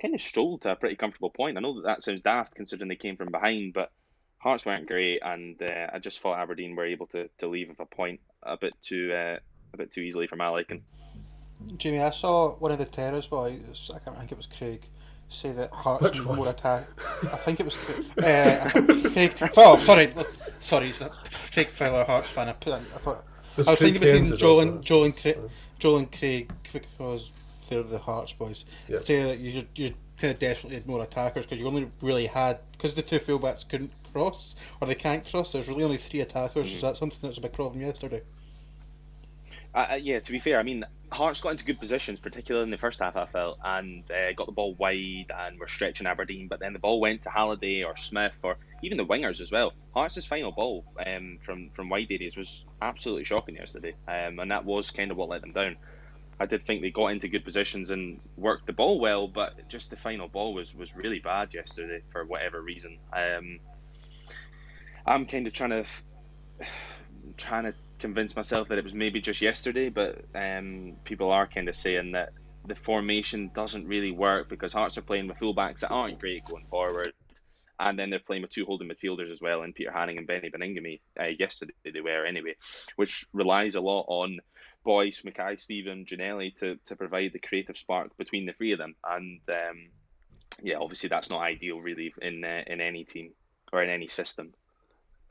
[0.00, 1.56] kind of strolled to a pretty comfortable point.
[1.56, 3.90] I know that that sounds daft considering they came from behind, but
[4.38, 7.80] Hearts weren't great, and uh, I just thought Aberdeen were able to, to leave with
[7.80, 9.38] a point a bit too uh,
[9.72, 10.82] a bit too easily for my liking.
[11.78, 13.90] Jimmy, I saw one of the terrors boys.
[13.94, 14.86] I can't think it was Craig.
[15.30, 16.86] Say that Hearts Which more attack.
[17.22, 17.76] I think it was
[18.18, 18.70] uh,
[19.12, 19.32] Craig.
[19.56, 20.12] Oh, sorry,
[20.60, 20.92] sorry,
[21.52, 22.50] Craig Fowler, Hearts fan.
[22.50, 22.74] I put.
[22.74, 23.24] I thought.
[23.56, 25.38] I was thinking between Joel and Joel and Craig,
[25.78, 27.32] Joel and Craig because
[27.68, 28.64] they're the Hearts boys.
[28.88, 29.02] Yep.
[29.02, 32.58] Say that you you kind of desperately had more attackers because you only really had
[32.72, 35.52] because the two fullbacks couldn't cross or they can't cross.
[35.52, 36.68] There's really only three attackers.
[36.68, 36.76] Mm-hmm.
[36.76, 38.22] Is that something that's a big problem yesterday?
[39.74, 42.78] Uh, yeah, to be fair, I mean Hearts got into good positions, particularly in the
[42.78, 43.16] first half.
[43.16, 46.78] I felt and uh, got the ball wide and were stretching Aberdeen, but then the
[46.78, 49.72] ball went to Halliday or Smith or even the wingers as well.
[49.94, 54.64] Hearts' final ball um, from from wide areas was absolutely shocking yesterday, um, and that
[54.64, 55.76] was kind of what let them down.
[56.40, 59.90] I did think they got into good positions and worked the ball well, but just
[59.90, 62.98] the final ball was was really bad yesterday for whatever reason.
[63.12, 63.60] Um,
[65.06, 65.84] I'm kind of trying to
[67.36, 71.68] trying to convince myself that it was maybe just yesterday, but um, people are kind
[71.68, 72.32] of saying that
[72.66, 76.66] the formation doesn't really work because Hearts are playing with fullbacks that aren't great going
[76.66, 77.12] forward,
[77.78, 80.50] and then they're playing with two holding midfielders as well, and Peter Haring and Beni
[80.50, 81.00] Baningime.
[81.18, 82.56] Uh, yesterday they were anyway,
[82.96, 84.38] which relies a lot on
[84.84, 88.94] Boyce, Mackay, Steven, Ginnelly to, to provide the creative spark between the three of them.
[89.04, 89.88] And um,
[90.62, 93.32] yeah, obviously that's not ideal really in uh, in any team
[93.72, 94.54] or in any system.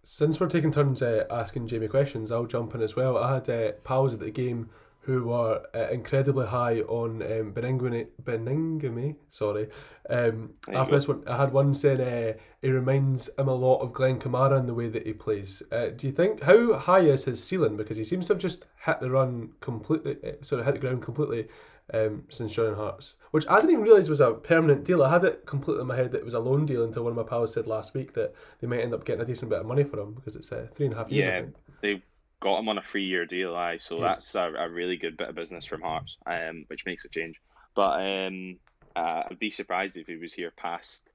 [0.04, 3.18] Since we're taking turns uh, asking Jamie questions, I'll jump in as well.
[3.18, 4.70] I had uh, pals at the game
[5.04, 9.68] who were uh, incredibly high on um, Baningime, Baningime sorry.
[10.10, 13.94] Um, after this one, I had one saying uh, he reminds him a lot of
[13.94, 15.62] Glenn Kamara in the way that he plays.
[15.72, 17.76] Uh, do you think, how high is his ceiling?
[17.76, 20.82] Because he seems to have just hit the run completely, uh, sort of hit the
[20.82, 21.50] ground completely
[21.94, 23.16] um, since joining Hearts.
[23.32, 25.04] Which I didn't even realise was a permanent deal.
[25.04, 27.12] I had it completely in my head that it was a loan deal until one
[27.12, 29.60] of my pals said last week that they might end up getting a decent bit
[29.60, 31.26] of money for him because it's uh, three and a half years.
[31.26, 31.42] Yeah,
[31.82, 32.04] they
[32.44, 33.78] got him on a three year deal, aye.
[33.78, 34.10] So yeah.
[34.10, 37.40] that's a, a, really good bit of business from Hearts, um, which makes a change.
[37.74, 38.58] But um,
[38.96, 41.10] uh, I'd be surprised if he was here past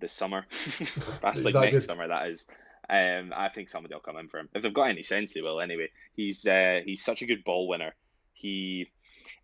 [0.00, 0.44] the summer,
[1.22, 1.82] past like next good?
[1.82, 2.08] summer.
[2.08, 2.46] That is.
[2.90, 5.32] Um, I think somebody will come in for him if they've got any sense.
[5.32, 5.88] They will anyway.
[6.14, 7.94] He's uh, he's such a good ball winner.
[8.32, 8.90] He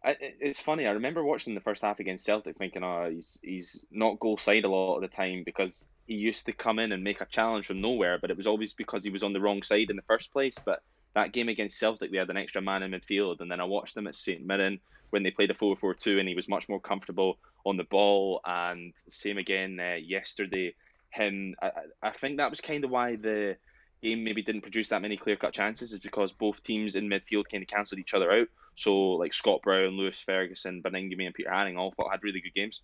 [0.02, 0.86] it's funny.
[0.86, 4.64] I remember watching the first half against Celtic, thinking, "Oh, he's he's not goal side
[4.64, 7.66] a lot of the time because he used to come in and make a challenge
[7.66, 10.02] from nowhere, but it was always because he was on the wrong side in the
[10.02, 10.82] first place." But
[11.14, 13.94] that game against Celtic, they had an extra man in midfield, and then I watched
[13.94, 14.80] them at St Mirren
[15.10, 18.40] when they played a 4-4-2, and he was much more comfortable on the ball.
[18.44, 20.74] And same again uh, yesterday.
[21.10, 21.70] Him, I,
[22.02, 23.56] I think that was kind of why the
[24.02, 27.48] game maybe didn't produce that many clear cut chances, is because both teams in midfield
[27.50, 28.48] kind of cancelled each other out.
[28.76, 32.54] So like Scott Brown, Lewis Ferguson, Baningime, and Peter Haring all thought had really good
[32.54, 32.82] games.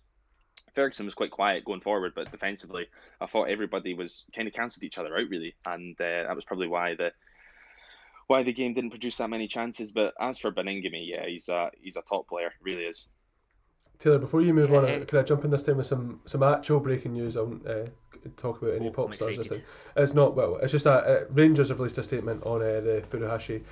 [0.77, 2.85] Ferguson was quite quiet going forward, but defensively,
[3.19, 6.45] I thought everybody was kind of cancelled each other out really, and uh, that was
[6.45, 7.11] probably why the
[8.27, 9.91] why the game didn't produce that many chances.
[9.91, 13.07] But as for Baningime, yeah, he's a he's a top player, really is.
[13.97, 14.77] Taylor, before you move Yeah.
[14.77, 17.37] on, can I jump in this time with some some actual breaking news?
[17.37, 17.87] I won't uh,
[18.35, 19.63] talk about any Oh, pop stars this time.
[19.95, 20.57] It's not well.
[20.57, 23.63] It's just that uh, Rangers have released a statement on uh, the Furuhashi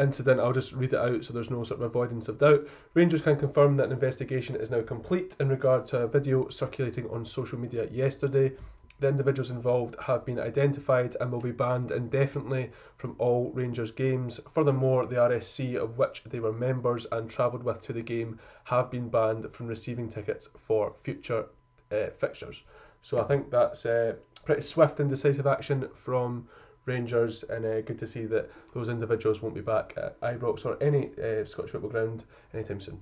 [0.00, 0.40] incident.
[0.40, 2.66] I'll just read it out so there's no sort of avoidance of doubt.
[2.94, 7.08] Rangers can confirm that an investigation is now complete in regard to a video circulating
[7.10, 8.52] on social media yesterday.
[9.00, 14.40] The individuals involved have been identified and will be banned indefinitely from all Rangers games.
[14.50, 18.90] Furthermore, the RSC of which they were members and travelled with to the game have
[18.90, 21.46] been banned from receiving tickets for future
[21.90, 22.62] uh, fixtures.
[23.02, 24.14] So I think that's uh,
[24.44, 26.48] pretty swift and decisive action from
[26.86, 30.82] Rangers, and uh, good to see that those individuals won't be back at Ibrox or
[30.82, 33.00] any uh, Scottish football ground anytime soon.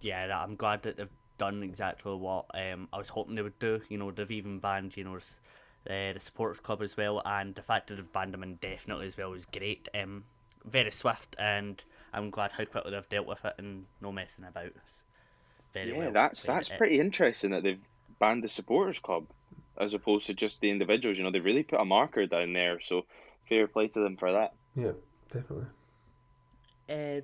[0.00, 3.80] yeah, I'm glad that they've done exactly what um, I was hoping they would do.
[3.88, 7.62] You know, they've even banned, you know, uh, the supporters club as well, and the
[7.62, 9.88] fact that they've banned them indefinitely as well is great.
[9.94, 10.24] Um,
[10.64, 11.82] very swift, and
[12.12, 14.66] I'm glad how quickly they've dealt with it and no messing about.
[14.66, 15.02] It's
[15.72, 16.12] very yeah, well.
[16.12, 17.84] that's that's pretty interesting that they've
[18.18, 19.26] banned the supporters club
[19.78, 21.18] as opposed to just the individuals.
[21.18, 22.80] You know, they really put a marker down there.
[22.80, 23.04] So
[23.48, 24.54] fair play to them for that.
[24.76, 24.92] Yeah,
[25.30, 25.66] definitely.
[26.88, 27.20] Uh,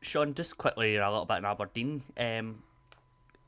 [0.00, 2.02] Sean, just quickly a little bit in Aberdeen.
[2.16, 2.62] Um,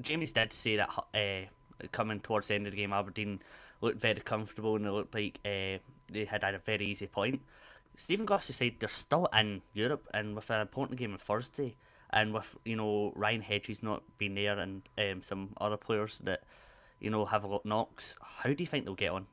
[0.01, 3.41] Jamie's did say that uh, coming towards the end of the game, Aberdeen
[3.81, 5.79] looked very comfortable and they looked like uh,
[6.11, 7.43] they had had a very easy point.
[7.97, 11.77] Stephen Gossie said they're still in Europe and with an important game on Thursday,
[12.11, 16.43] and with you know Ryan Hedges not being there and um, some other players that
[17.03, 18.15] you know have a lot of knocks.
[18.23, 19.27] How do you think they'll get on?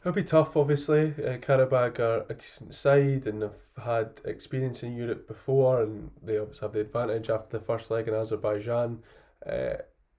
[0.00, 1.08] It'll be tough, obviously.
[1.18, 6.38] Uh, Qarabag are a decent side and have had experience in Europe before, and they
[6.38, 9.02] obviously have the advantage after the first leg in Azerbaijan.
[9.46, 9.74] Uh,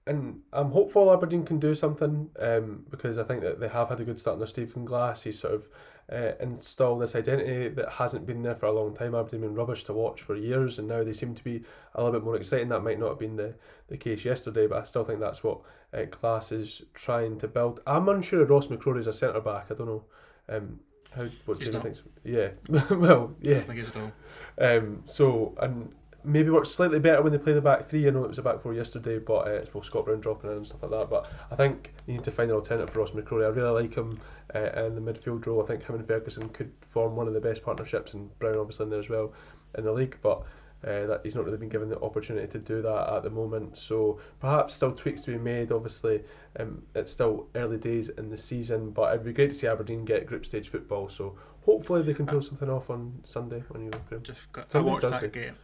[0.06, 4.00] and I'm hopeful Aberdeen can do something um, because I think that they have had
[4.00, 5.22] a good start under Stephen Glass.
[5.22, 5.68] He's sort of
[6.12, 9.14] uh, installed this identity that hasn't been there for a long time.
[9.14, 11.62] Aberdeen been rubbish to watch for years, and now they seem to be
[11.94, 12.68] a little bit more exciting.
[12.68, 13.54] That might not have been the,
[13.88, 15.60] the case yesterday, but I still think that's what
[15.94, 17.80] uh, Glass is trying to build.
[17.86, 19.66] I'm unsure of Ross McCrorie is a centre back.
[19.70, 20.04] I don't know.
[20.48, 20.80] Um,
[21.16, 21.82] how what He's Jamie not.
[21.82, 22.02] thinks?
[22.24, 22.48] Yeah,
[22.94, 23.54] well, yeah.
[23.54, 24.12] don't think it's at all.
[24.58, 25.92] Um, so and
[26.24, 28.06] maybe worked slightly better when they play the back three.
[28.06, 30.50] I know it was a back four yesterday, but uh, it's well Scott Brown dropping
[30.50, 31.10] in and stuff like that.
[31.10, 33.44] But I think you need to find an alternative for Ross McCrorie.
[33.44, 34.20] I really like him
[34.54, 35.62] uh, in the midfield role.
[35.62, 38.84] I think him and Ferguson could form one of the best partnerships, and Brown obviously
[38.84, 39.32] in there as well
[39.76, 40.18] in the league.
[40.22, 40.42] But
[40.84, 43.78] uh, that he's not really been given the opportunity to do that at the moment.
[43.78, 45.70] So perhaps still tweaks to be made.
[45.70, 46.22] Obviously,
[46.58, 50.04] um, it's still early days in the season, but it'd be great to see Aberdeen
[50.04, 51.08] get group stage football.
[51.08, 54.22] So hopefully they can pull something off on Sunday when you Graham.
[54.22, 55.56] Just got, I watched does that game.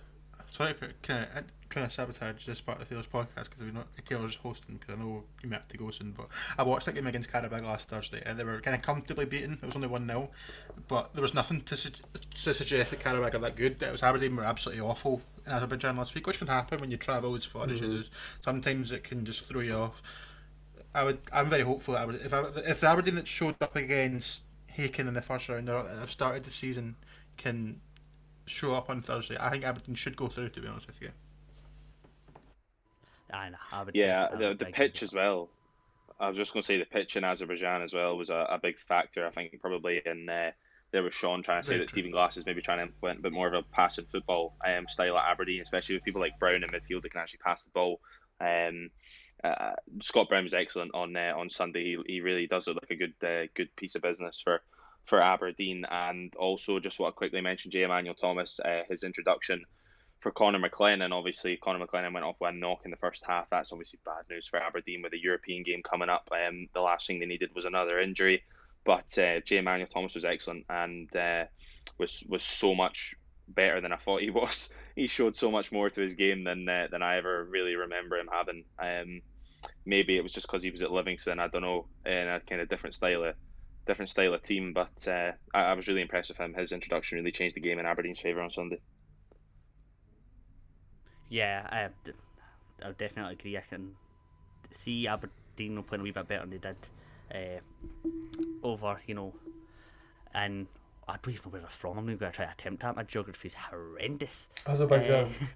[0.50, 3.70] Sorry for kind of trying to sabotage this part of the Taylor's podcast because we're
[3.70, 6.12] not Taylor's hosting because I know you might have to go soon.
[6.12, 9.26] But I watched that game against Qarabag last Thursday and they were kind of comfortably
[9.26, 9.58] beaten.
[9.62, 10.30] It was only one 0
[10.88, 13.82] but there was nothing to, su- to suggest that Qarabag are that good.
[13.82, 16.96] It was Aberdeen were absolutely awful in Azerbaijan last week, which can happen when you
[16.96, 17.96] travel as far as you mm-hmm.
[18.02, 18.08] do.
[18.42, 20.02] Sometimes it can just throw you off.
[20.94, 21.18] I would.
[21.32, 21.94] I'm very hopeful.
[21.94, 22.40] That Aberdeen, if I,
[22.70, 24.42] if the Aberdeen that showed up against
[24.76, 26.96] Häcken in the first round or have started the season
[27.36, 27.80] can
[28.48, 30.50] show up on Thursday, I think Aberdeen should go through.
[30.50, 31.10] To be honest with you,
[33.32, 35.50] Aye, nah, I would Yeah, definitely- the the pitch as well.
[36.20, 38.58] I was just going to say the pitch in Azerbaijan as well was a, a
[38.58, 39.24] big factor.
[39.26, 40.50] I think probably in uh,
[40.90, 41.96] there was Sean trying to say Very that true.
[41.96, 44.88] Stephen Glass is maybe trying to implement a bit more of a passing football um,
[44.88, 47.70] style at Aberdeen, especially with people like Brown in midfield that can actually pass the
[47.70, 48.00] ball.
[48.40, 48.90] Um,
[49.44, 49.72] uh,
[50.02, 51.84] Scott Brown was excellent on uh, on Sunday.
[51.84, 54.60] He, he really does look like a good uh, good piece of business for
[55.08, 59.64] for Aberdeen, and also just want to quickly mention Jay Emmanuel-Thomas, uh, his introduction
[60.20, 61.12] for Connor McLennan.
[61.12, 63.48] Obviously, Connor McLennan went off one knock in the first half.
[63.50, 66.28] That's obviously bad news for Aberdeen with a European game coming up.
[66.30, 68.42] Um, the last thing they needed was another injury,
[68.84, 71.44] but uh, Jay Emmanuel-Thomas was excellent and uh,
[71.96, 73.14] was was so much
[73.48, 74.70] better than I thought he was.
[74.94, 78.18] He showed so much more to his game than uh, than I ever really remember
[78.18, 78.64] him having.
[78.78, 79.22] Um,
[79.86, 81.40] maybe it was just because he was at Livingston.
[81.40, 83.34] I don't know, in a kind of different style of
[83.88, 84.72] different style of team.
[84.72, 86.54] But uh, I, I was really impressed with him.
[86.54, 88.80] His introduction really changed the game in Aberdeen's favour on Sunday.
[91.28, 91.88] Yeah, I,
[92.86, 93.56] I definitely agree.
[93.56, 93.94] I can
[94.70, 96.76] see Aberdeen playing a wee bit better than they did
[97.34, 99.34] uh, over, you know,
[100.32, 100.66] and
[101.06, 101.98] I don't even know where they're from.
[101.98, 102.96] I'm not going to try to attempt that.
[102.96, 104.48] My geography is horrendous.
[104.66, 105.34] Azerbaijan.
[105.40, 105.46] Uh,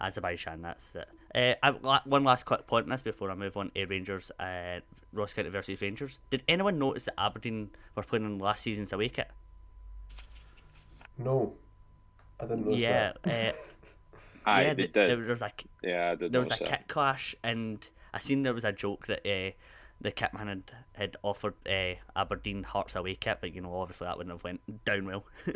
[0.04, 1.08] Azerbaijan, that's it.
[1.34, 4.30] Uh, I've, la- one last quick point on this before I move on to Rangers,
[4.38, 4.80] uh,
[5.12, 6.18] Ross County versus Rangers.
[6.30, 9.28] Did anyone notice that Aberdeen were playing in last season's away kit?
[11.18, 11.54] no,
[12.40, 13.54] I didn't notice yeah, that.
[13.54, 13.56] uh,
[14.46, 15.10] Aye, yeah, they th- did.
[15.10, 16.68] there was like yeah, there was a that.
[16.68, 17.78] kit clash, and
[18.12, 19.52] I seen there was a joke that uh,
[20.00, 20.62] the kitman had,
[20.92, 24.84] had offered uh, Aberdeen Hearts away kit, but you know obviously that wouldn't have went
[24.84, 25.24] down well.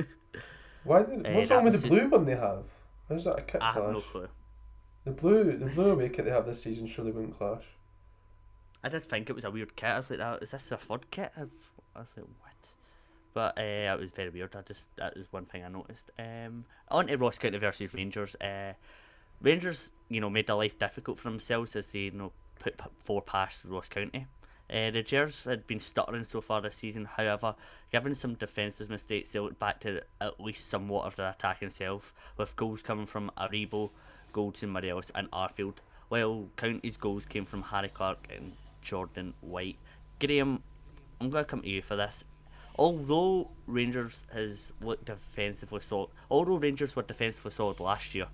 [0.85, 1.26] Why did?
[1.26, 2.64] uh, What's that wrong with was the just- blue one they have?
[3.09, 3.85] How's that a kit I clash?
[3.85, 4.29] have no clue.
[5.09, 7.64] The blue, the blue away kit they have this season surely wouldn't clash.
[8.84, 9.88] I did think it was a weird kit.
[9.88, 11.50] I was like, "Oh, "Is this their third kit?" I've,
[11.96, 12.68] was like, "What?"
[13.32, 14.54] But uh, it was very weird.
[14.54, 16.11] I just that was one thing I noticed.
[16.18, 18.34] Um, on to Ross County versus Rangers.
[18.34, 18.74] Uh,
[19.40, 23.22] Rangers, you know, made their life difficult for themselves as they, you know, put four
[23.22, 24.26] past Ross County.
[24.68, 27.06] Uh, the Gers had been stuttering so far this season.
[27.06, 27.54] However,
[27.90, 32.12] given some defensive mistakes, they looked back to at least somewhat of their attacking self,
[32.36, 33.92] with goals coming from Aribo,
[34.33, 35.74] Goldson, Morelos, and Arfield.
[36.09, 39.76] While County's goals came from Harry Clarke and Jordan White.
[40.20, 40.62] Graham,
[41.20, 42.24] I'm going to come to you for this.
[42.79, 48.29] Although Rangers has looked defensively solid, although Rangers were defensively solid last year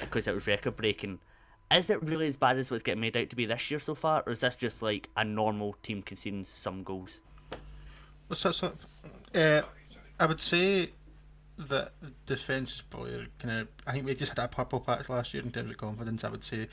[0.00, 1.18] because it was record breaking,
[1.70, 3.94] is it really as bad as what's getting made out to be this year so
[3.94, 7.20] far, or is this just like a normal team conceding some goals?
[8.26, 8.72] What's that?
[9.34, 9.62] Uh,
[10.18, 10.90] I would say
[11.56, 13.68] that the defence is probably kind of.
[13.86, 16.24] I think we just had that purple patch last year in terms of confidence.
[16.24, 16.68] I would say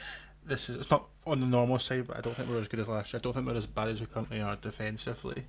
[0.45, 2.79] this is it's not on the normal side, but I don't think we're as good
[2.79, 3.19] as last year.
[3.19, 5.45] I don't think we're as bad as we currently are defensively.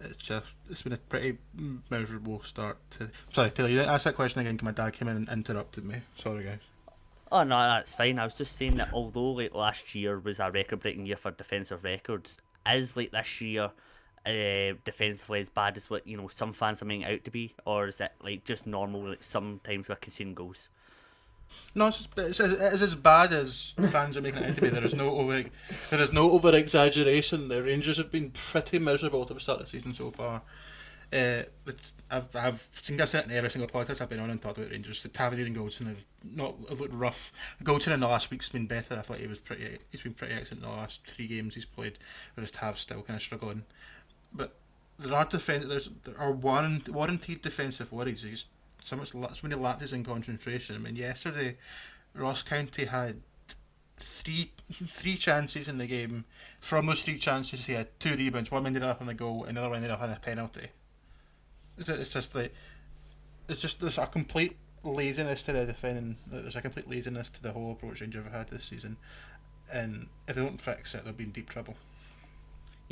[0.00, 1.38] It's just it's been a pretty
[1.90, 3.10] miserable start to.
[3.32, 4.58] Sorry, Taylor, you didn't ask that question again.
[4.62, 6.02] my dad came in and interrupted me.
[6.16, 6.58] Sorry, guys.
[7.30, 8.18] Oh no, that's fine.
[8.18, 11.84] I was just saying that although like last year was a record-breaking year for defensive
[11.84, 12.38] records,
[12.70, 13.70] is like this year
[14.24, 17.54] uh, defensively as bad as what you know some fans are making out to be,
[17.64, 19.08] or is it like just normal?
[19.08, 20.68] Like sometimes we're conceding goals.
[21.74, 24.68] No, it's, it's, it's as bad as fans are making it out to be.
[24.68, 25.44] There is no over,
[25.90, 27.48] there is no over exaggeration.
[27.48, 30.42] The Rangers have been pretty miserable to the start of the season so far.
[31.12, 31.42] Uh,
[32.10, 34.70] I've, I've, think I've said in every single podcast I've been on and talked about
[34.70, 35.02] Rangers.
[35.02, 37.56] The Tavernier and Goldson have not have looked rough.
[37.62, 38.96] Goldson in the last week's been better.
[38.96, 39.78] I thought he was pretty.
[39.90, 41.98] He's been pretty excellent in the last three games he's played.
[42.34, 43.64] Whereas Tav's still kind of struggling.
[44.34, 44.54] But
[44.98, 45.66] there are defense.
[45.66, 48.22] There's there are warrant, warranted defensive worries.
[48.22, 48.46] He's
[48.82, 50.76] so much so many lapses in concentration.
[50.76, 51.56] I mean, yesterday
[52.14, 53.16] Ross County had
[53.96, 56.24] three three chances in the game.
[56.60, 58.50] From those three chances, he had two rebounds.
[58.50, 60.68] One ended up on a goal, another one ended up on a penalty.
[61.78, 62.54] It's It's just like
[63.48, 66.16] it's just there's a complete laziness to the defending.
[66.26, 68.96] There's a complete laziness to the whole approach Rangers have had this season,
[69.72, 71.76] and if they don't fix it, they'll be in deep trouble.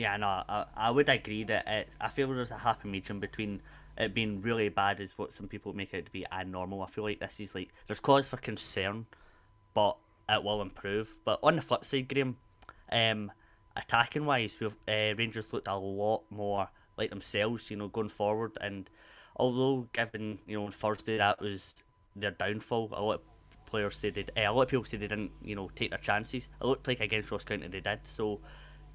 [0.01, 3.61] Yeah, no, I, I would agree that it's, I feel there's a happy medium between
[3.99, 6.81] it being really bad as what some people make it to be and normal.
[6.81, 9.05] I feel like this is like there's cause for concern,
[9.75, 11.15] but it will improve.
[11.27, 12.39] But on the flip side, Graham,
[12.91, 13.31] um,
[13.77, 18.57] attacking wise, we've uh, Rangers looked a lot more like themselves, you know, going forward.
[18.59, 18.89] And
[19.37, 21.75] although given you know on Thursday that was
[22.17, 23.21] their downfall, a lot of
[23.67, 25.99] players said they, uh, a lot of people said they didn't, you know, take their
[25.99, 26.49] chances.
[26.59, 28.01] It looked like against Ross County they did.
[28.05, 28.41] So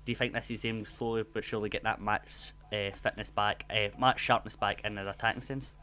[0.05, 3.65] do you think this is him slowly but surely get that match uh, fitness back,
[3.69, 5.73] uh, match sharpness back in their attacking sense?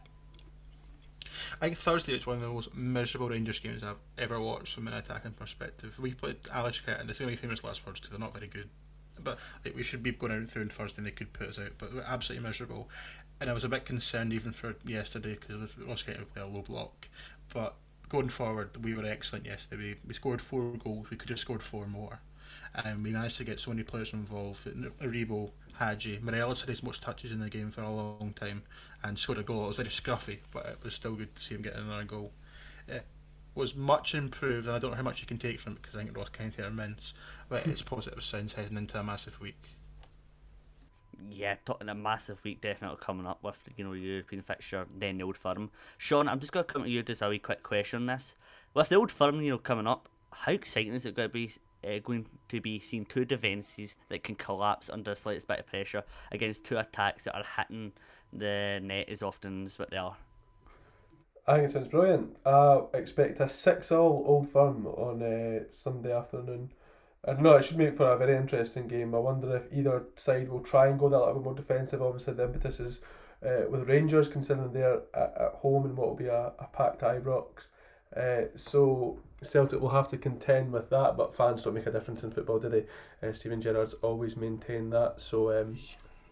[1.61, 4.89] I think Thursday is one of the most miserable Rangers games I've ever watched from
[4.89, 5.99] an attacking perspective.
[5.99, 8.35] We played Alice and this is going to be famous last words because they're not
[8.35, 8.69] very good.
[9.23, 11.59] But like, we should be going out through on Thursday and they could put us
[11.59, 12.89] out, but we're absolutely miserable.
[13.41, 16.47] And I was a bit concerned even for yesterday because Ross County would play a
[16.47, 17.09] low block.
[17.53, 17.75] But
[18.09, 19.83] going forward, we were excellent yesterday.
[19.83, 22.21] We, we scored four goals, we could have scored four more.
[22.75, 24.67] And we managed to get so many players involved.
[25.03, 28.63] Aribo, Hagi, Morelos had his most touches in the game for a long time
[29.05, 29.65] and scored a goal.
[29.65, 32.33] It was very scruffy, but it was still good to see him get another goal.
[32.89, 33.05] It
[33.55, 35.97] was much improved, and I don't know how much you can take from it because
[35.97, 37.13] I think Ross County are immense,
[37.49, 39.77] but it's positive signs heading into a massive week.
[41.31, 45.25] Yeah, talking a massive week definitely coming up with you know European fixture, then the
[45.25, 45.71] Old Firm.
[45.99, 48.35] Sean, I'm just going to come to you just a wee quick question on this.
[48.75, 51.53] With the Old Firm, you know, coming up, how exciting is it going to be?
[51.85, 55.67] Uh, going to be seeing two defences that can collapse under the slightest bit of
[55.67, 57.93] pressure against two attacks that are hitting
[58.33, 60.17] the net as often as what they are.
[61.47, 62.37] I think it sounds brilliant.
[62.47, 66.71] I expect a 6 all Old Firm on uh, Sunday afternoon.
[67.25, 69.15] I don't know, it should make for a very interesting game.
[69.15, 72.03] I wonder if either side will try and go that little bit more defensive.
[72.03, 73.01] Obviously, the impetus is
[73.45, 77.03] uh, with Rangers, considering they're at, at home and what will be a, a packed
[77.03, 77.67] Ibrox.
[78.17, 82.23] Uh, so Celtic will have to contend with that, but fans don't make a difference
[82.23, 82.85] in football, do they?
[83.27, 85.21] Uh, Steven Gerrard's always maintained that.
[85.21, 85.79] So um,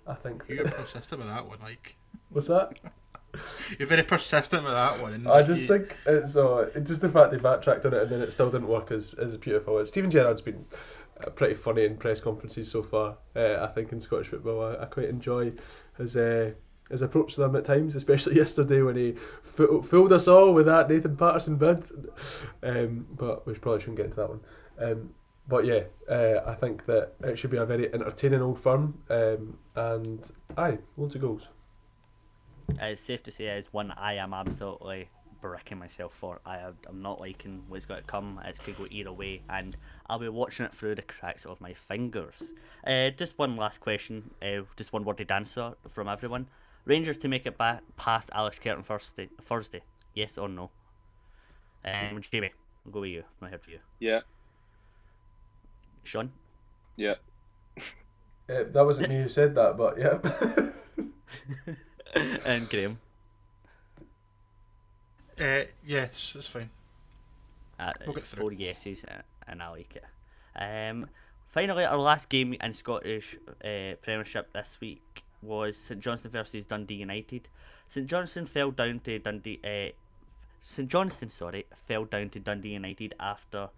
[0.07, 0.45] I think.
[0.49, 1.97] You're persistent with that one, like.
[2.29, 2.79] What's that?
[3.79, 5.27] You're very persistent with that one.
[5.27, 8.33] I just think it's uh, just the fact they backtracked on it and then it
[8.33, 9.79] still didn't work is, is beautiful.
[9.79, 10.65] And Steven Gerrard's been
[11.25, 13.19] uh, pretty funny in press conferences so far.
[13.37, 15.53] Uh, I think in Scottish football, I, I quite enjoy
[15.97, 16.53] his uh,
[16.91, 19.13] his approach to them at times, especially yesterday when he
[19.43, 21.85] fo- fooled us all with that Nathan Patterson bid.
[22.63, 24.41] Um, but we probably shouldn't get into that one.
[24.79, 25.11] Um,
[25.49, 29.59] but yeah, uh, I think that it should be a very entertaining old firm, um,
[29.75, 31.49] and aye, loads of goals.
[32.81, 35.09] It's safe to say it is one I am absolutely
[35.41, 36.41] bricking myself for.
[36.45, 38.41] I am not liking what's going to come.
[38.45, 39.77] It could go either way, and
[40.09, 42.53] I'll be watching it through the cracks of my fingers.
[42.87, 46.47] Uh, just one last question, uh, just one worded answer from everyone.
[46.91, 49.83] Rangers to make it back past Alashkirtin Thursday, Thursday,
[50.13, 50.71] yes or no?
[51.85, 52.51] Um, Jamie,
[52.85, 53.23] I'll go with you.
[53.41, 53.79] I'm here for you.
[54.01, 54.21] Yeah,
[56.03, 56.33] Sean?
[56.97, 57.15] yeah.
[58.51, 60.19] Uh, that wasn't me who said that, but yeah.
[62.45, 62.99] and Graham?
[65.41, 66.69] Uh, yes, it's fine.
[67.79, 68.41] Uh, We'll get it's through.
[68.41, 70.05] four yeses, uh, and I like it.
[70.61, 71.07] Um,
[71.47, 76.95] finally, our last game in Scottish uh, Premiership this week was St Johnstone versus Dundee
[76.95, 77.49] United.
[77.89, 79.61] St Johnstone fell down to Dundee.
[79.65, 79.93] Uh,
[80.63, 83.71] St Johnstone, sorry, fell down to Dundee United after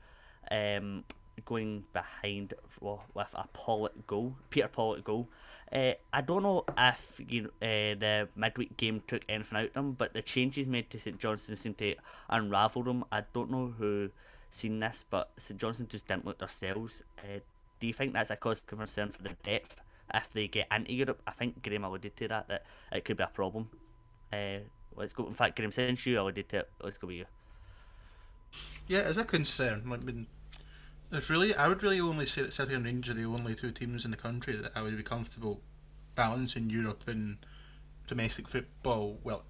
[0.50, 1.04] um,
[1.44, 5.28] going behind well, with a Pollock goal, Peter Pollock goal.
[5.72, 9.72] Uh, I don't know if you know, uh, the midweek game took anything out of
[9.72, 11.94] them, but the changes made to St Johnstone seem to
[12.28, 13.04] unravel them.
[13.10, 14.10] I don't know who
[14.50, 17.02] seen this, but St Johnstone just didn't look themselves.
[17.18, 17.38] Uh,
[17.80, 19.76] do you think that's a cause of concern for the depth
[20.12, 21.22] if they get into Europe?
[21.26, 23.70] I think Graham alluded to that that it could be a problem.
[24.32, 24.61] Uh,
[24.96, 25.26] let's go.
[25.26, 27.26] In fact, Graham, since you alluded to it, let's go with you.
[28.86, 29.88] Yeah, it's a concern.
[29.88, 30.26] Like, when
[31.11, 33.70] there's really, I would really only say that City and Rangers are the only two
[33.70, 35.61] teams in the country that I would be comfortable
[36.14, 37.38] balancing Europe and
[38.07, 39.18] domestic football.
[39.22, 39.44] Well,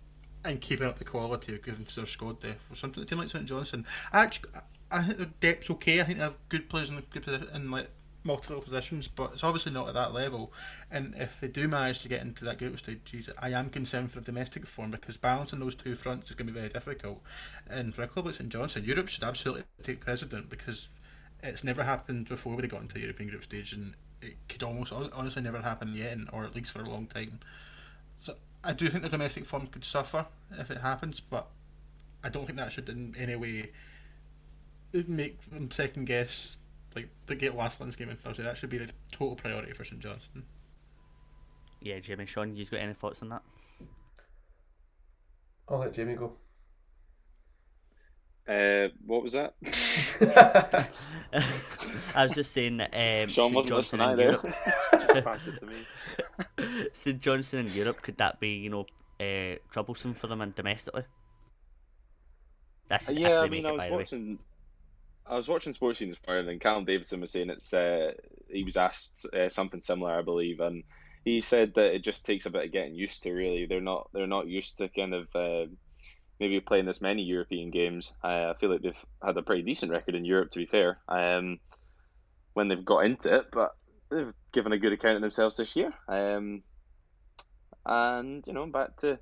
[0.45, 2.63] and keeping up the quality of given to their squad depth.
[2.63, 4.61] For something a team like St Johnstone, I actually, I
[4.93, 6.01] I think their depth's okay.
[6.01, 7.89] I think they have good players in good posi- in like
[8.25, 10.53] multiple positions, but it's obviously not at that level.
[10.91, 14.21] And if they do manage to get into that group stage, I am concerned for
[14.21, 17.23] the domestic form because balancing those two fronts is going to be very difficult.
[17.69, 20.89] And for a club like St Johnstone, Europe should absolutely take precedent because
[21.43, 24.93] it's never happened before they got into the European group stage, and it could almost
[24.93, 27.41] honestly never happen again, or at least for a long time.
[28.21, 31.49] So I do think the domestic form could suffer if it happens, but
[32.23, 33.71] I don't think that should in any way
[35.09, 36.59] make them second guess
[36.95, 38.43] like the get LASK Linz game on Thursday.
[38.43, 40.45] That should be the total priority for St Johnstone.
[41.81, 43.43] Yeah, Jamie, Sean, you got any thoughts on that?
[45.69, 46.39] I'll let Jamie go.
[48.49, 49.55] Uh, what was that?
[52.15, 53.55] I was just saying, um, Sean St.
[53.55, 54.23] wasn't Johnson listening in either.
[54.23, 54.47] Europe.
[55.25, 55.89] Pass it to me.
[56.93, 58.87] St Johnstone in Europe could that be you know
[59.21, 61.05] uh, troublesome for them and domestically?
[62.89, 64.35] That's Uh, yeah, I mean, it, I was watching.
[64.35, 64.39] way.
[65.27, 67.73] I was watching Sportscene this morning, and Callum Davidson was saying it's.
[67.73, 68.13] Uh,
[68.49, 70.83] he was asked uh, something similar, I believe, and
[71.25, 73.33] he said that it just takes a bit of getting used to.
[73.33, 74.11] Really, they're not.
[74.13, 75.29] They're not used to kind of.
[75.35, 75.67] Uh,
[76.41, 78.13] maybe playing this many European games.
[78.25, 80.99] Uh, I feel like they've had a pretty decent record in Europe, to be fair.
[81.07, 81.61] Um,
[82.55, 83.77] when they've got into it, but
[84.11, 85.93] they've given a good account of themselves this year.
[86.09, 86.65] Um,
[87.87, 89.21] and you know, back to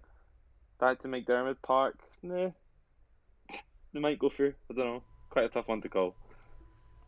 [0.78, 1.98] back to McDiarmid Park.
[2.22, 2.50] Nah,
[3.92, 4.54] they might go through.
[4.70, 5.02] I don't know.
[5.30, 6.14] Quite a tough one to call.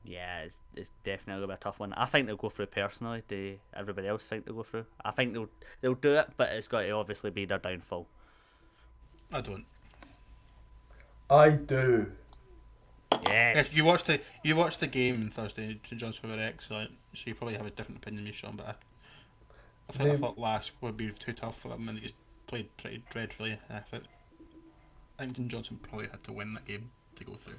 [0.05, 1.93] Yeah, it's, it's definitely gonna be a tough one.
[1.93, 3.23] I think they'll go through personally.
[3.29, 4.87] Do everybody else think they'll go through?
[5.05, 5.49] I think they'll
[5.81, 8.07] they'll do it, but it's got to obviously be their downfall.
[9.33, 9.65] I don't.
[11.31, 12.13] I do.
[13.27, 13.57] Yes.
[13.57, 16.91] If you watched the you watched the game on Thursday, St Johnstone were excellent.
[17.15, 18.57] So you probably have a different opinion than me, Sean.
[18.57, 18.75] But I,
[19.89, 22.15] I think I thought LASK would be too tough for them, and they just
[22.47, 23.59] played pretty dreadfully.
[23.71, 24.05] I think,
[25.19, 27.59] I think St Johnstone probably had to win that game to go through.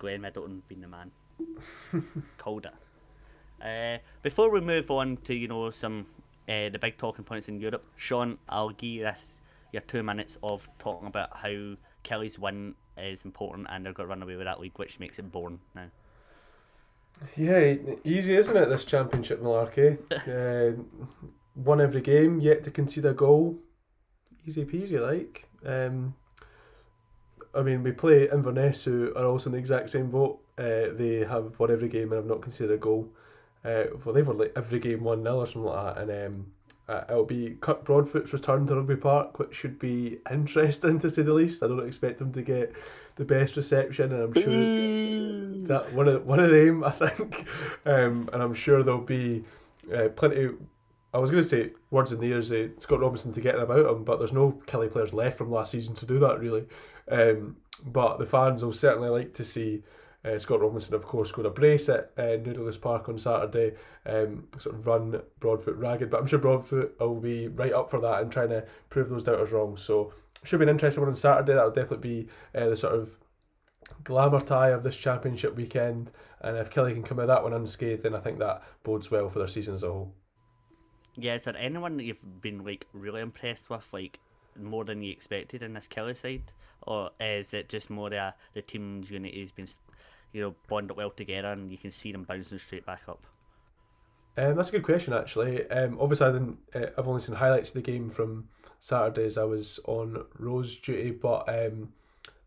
[0.00, 1.12] Glenn Middleton being the man.
[2.38, 2.74] Called it.
[3.64, 6.06] Uh, before we move on to you know some
[6.48, 9.34] uh, the big talking points in Europe, Sean, I'll give you this
[9.72, 14.10] your two minutes of talking about how Killie's win is important and they're going to
[14.10, 15.86] run away with that league, which makes it boring now.
[17.36, 18.68] Yeah, easy, isn't it?
[18.68, 19.98] This championship malarkey.
[20.10, 20.82] uh,
[21.54, 23.58] won every game, yet to concede a goal.
[24.46, 25.46] Easy peasy, like.
[25.64, 26.14] Um,
[27.54, 30.40] I mean, we play Inverness, who are also in the exact same boat.
[30.58, 33.08] Uh, they have won every game and have not conceded a goal.
[33.64, 36.02] Uh, well, they've won like every game one 0 or something like that.
[36.02, 36.46] And um,
[36.88, 41.22] Uh, it'll be Kirk Broadfoot's return to Rugby Park, which should be interesting to say
[41.22, 41.62] the least.
[41.62, 42.74] I don't expect him to get
[43.16, 47.46] the best reception, and I'm sure that one of one of them, I think,
[47.86, 49.44] um, and I'm sure there'll be
[49.94, 50.48] uh, plenty.
[51.12, 53.86] I was going to say words in the ears of Scott Robinson to get about
[53.86, 56.64] him, but there's no Killie players left from last season to do that really.
[57.10, 59.82] Um, but the fans will certainly like to see
[60.24, 63.74] uh, Scott Robinson, of course, scored a brace at uh, Noodles Park on Saturday,
[64.06, 66.10] um, sort of run Broadfoot ragged.
[66.10, 69.24] But I'm sure Broadfoot will be right up for that and trying to prove those
[69.24, 69.76] doubters wrong.
[69.76, 70.12] So
[70.44, 71.54] should be an interesting one on Saturday.
[71.54, 73.16] That'll definitely be uh, the sort of
[74.04, 76.10] glamour tie of this championship weekend.
[76.42, 79.28] And if Killie can come out that one unscathed, then I think that bodes well
[79.28, 80.14] for their season as a whole.
[81.16, 84.18] Yeah, is there anyone that you've been like really impressed with, like
[84.58, 88.62] more than you expected in this Killie side, or is it just more uh, the
[88.62, 89.68] team's unity has been,
[90.32, 93.26] you know, bonded well together and you can see them bouncing straight back up?
[94.36, 95.68] Um, that's a good question, actually.
[95.70, 96.58] Um, obviously, I didn't.
[96.74, 98.48] Uh, I've only seen highlights of the game from
[98.80, 99.36] Saturdays.
[99.36, 101.92] I was on Rose duty, but um,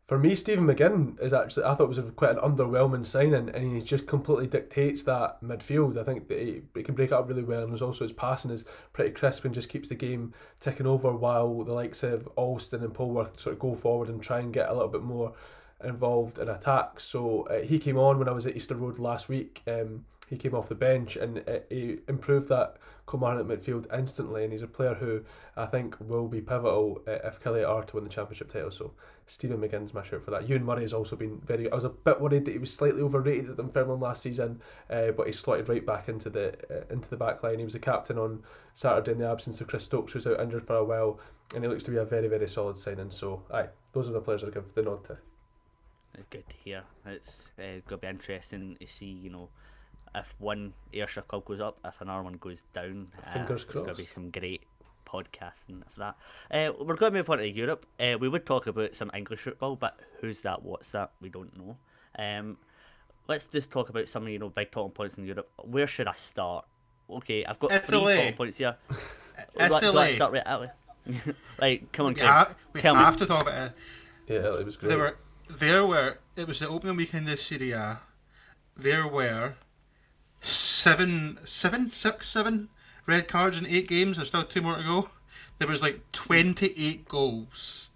[0.07, 3.81] for me, Stephen McGinn is actually I thought was quite an underwhelming signing, and he
[3.81, 5.97] just completely dictates that midfield.
[5.97, 8.51] I think that he, he can break it up really well, and also his passing
[8.51, 12.83] is pretty crisp and just keeps the game ticking over while the likes of Alston
[12.83, 15.33] and Polworth sort of go forward and try and get a little bit more
[15.83, 16.99] involved in attack.
[16.99, 19.61] So uh, he came on when I was at Easter Road last week.
[19.67, 22.77] Um, he came off the bench and uh, he improved that
[23.09, 24.43] Kilmarnock midfield instantly.
[24.43, 25.23] And he's a player who
[25.55, 28.71] I think will be pivotal uh, if Killie are to win the championship title.
[28.71, 28.93] So
[29.27, 30.47] Stephen McGinn's my shout for that.
[30.47, 31.71] Euan Murray has also been very.
[31.71, 35.11] I was a bit worried that he was slightly overrated at Dunfermline last season, uh,
[35.11, 37.59] but he slotted right back into the uh, into the back line.
[37.59, 38.43] He was the captain on
[38.75, 41.19] Saturday in the absence of Chris Stokes, who's out injured for a while,
[41.55, 43.11] and he looks to be a very very solid signing.
[43.11, 45.17] So aye, those are the players I give the nod to.
[46.15, 46.83] It's good to hear.
[47.05, 49.49] It's uh, going to be interesting to see, you know,
[50.15, 53.07] if one Ayrshire club goes up, if another one goes down.
[53.25, 54.63] Uh, Fingers There's going to be some great
[55.07, 56.15] podcasting for that.
[56.51, 57.85] Uh, we're going to move on to Europe.
[57.99, 60.63] Uh, we would talk about some English football, but who's that?
[60.63, 61.11] What's that?
[61.21, 61.77] We don't know.
[62.17, 62.57] Um,
[63.27, 65.49] let's just talk about some, you know, big talking points in Europe.
[65.63, 66.65] Where should I start?
[67.09, 68.75] Okay, I've got three talking points here.
[68.89, 68.95] Do
[69.61, 70.69] I- do I start with Italy?
[71.59, 73.19] like, come on, We, Craig, ha- we tell have me.
[73.19, 73.73] to talk about it.
[74.27, 74.89] Yeah, it was great.
[74.89, 75.17] There were
[75.49, 77.99] there were it was the opening weekend of Serie A.
[78.77, 79.55] There were
[80.43, 82.69] seven, seven, six, seven
[83.07, 84.17] red cards in eight games.
[84.17, 85.09] There's still two more to go.
[85.59, 87.89] There was like twenty eight goals,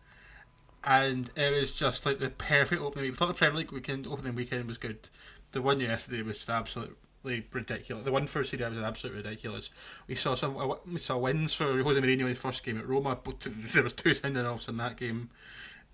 [0.83, 3.11] and it was just like the perfect opening week.
[3.13, 5.09] We thought the Premier League weekend opening weekend was good.
[5.51, 8.05] The one yesterday was absolutely ridiculous.
[8.05, 9.69] The one for Serie A was absolutely ridiculous.
[10.07, 10.55] We saw some
[10.91, 13.39] we saw wins for Jose Mourinho in his first game at Roma, but
[13.73, 15.29] there was two sending offs in that game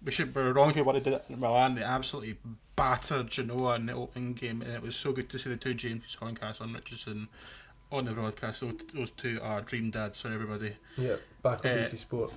[0.04, 1.76] we should be wrong if we would have did it in Milan.
[1.76, 2.38] They absolutely
[2.76, 5.74] battered Genoa in the opening game, and it was so good to see the two
[5.74, 7.28] James Horncastle and Richardson
[7.92, 8.62] on the broadcast.
[8.62, 10.74] Those, those two are dream dads for everybody.
[10.98, 12.34] yeah, back on Uh, BT Sport.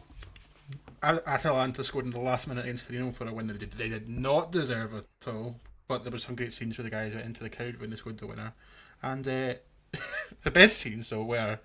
[1.02, 3.88] Atalanta scored in the last minute against Torino for a win that they did, they
[3.88, 5.60] did not deserve at all.
[5.88, 7.96] But there was some great scenes where the guys went into the crowd when they
[7.96, 8.54] scored the winner.
[9.02, 9.54] And uh,
[10.42, 11.60] the best scenes, though, were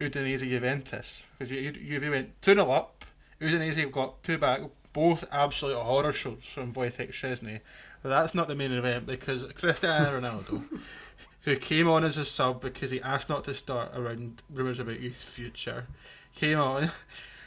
[0.00, 1.24] Udinese Juventus.
[1.38, 3.04] Because you, you, you went 2 0 up,
[3.40, 4.60] Udinese got two back,
[4.94, 7.60] both absolute horror shows from Wojtek.
[8.02, 10.64] But that's not the main event because Cristiano Ronaldo,
[11.42, 14.96] who came on as a sub because he asked not to start around rumours about
[14.96, 15.88] his future,
[16.34, 16.90] came on.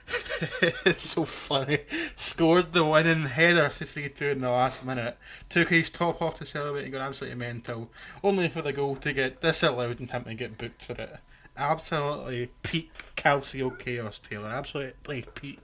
[0.61, 1.79] it's so funny.
[2.15, 5.17] Scored the winning header to 3 2 in the last minute.
[5.49, 7.89] Took his top off to celebrate and got absolutely mental.
[8.23, 11.17] Only for the goal to get disallowed and him to get booked for it.
[11.57, 14.49] Absolutely peak Calcio chaos, Taylor.
[14.49, 15.59] Absolutely peak.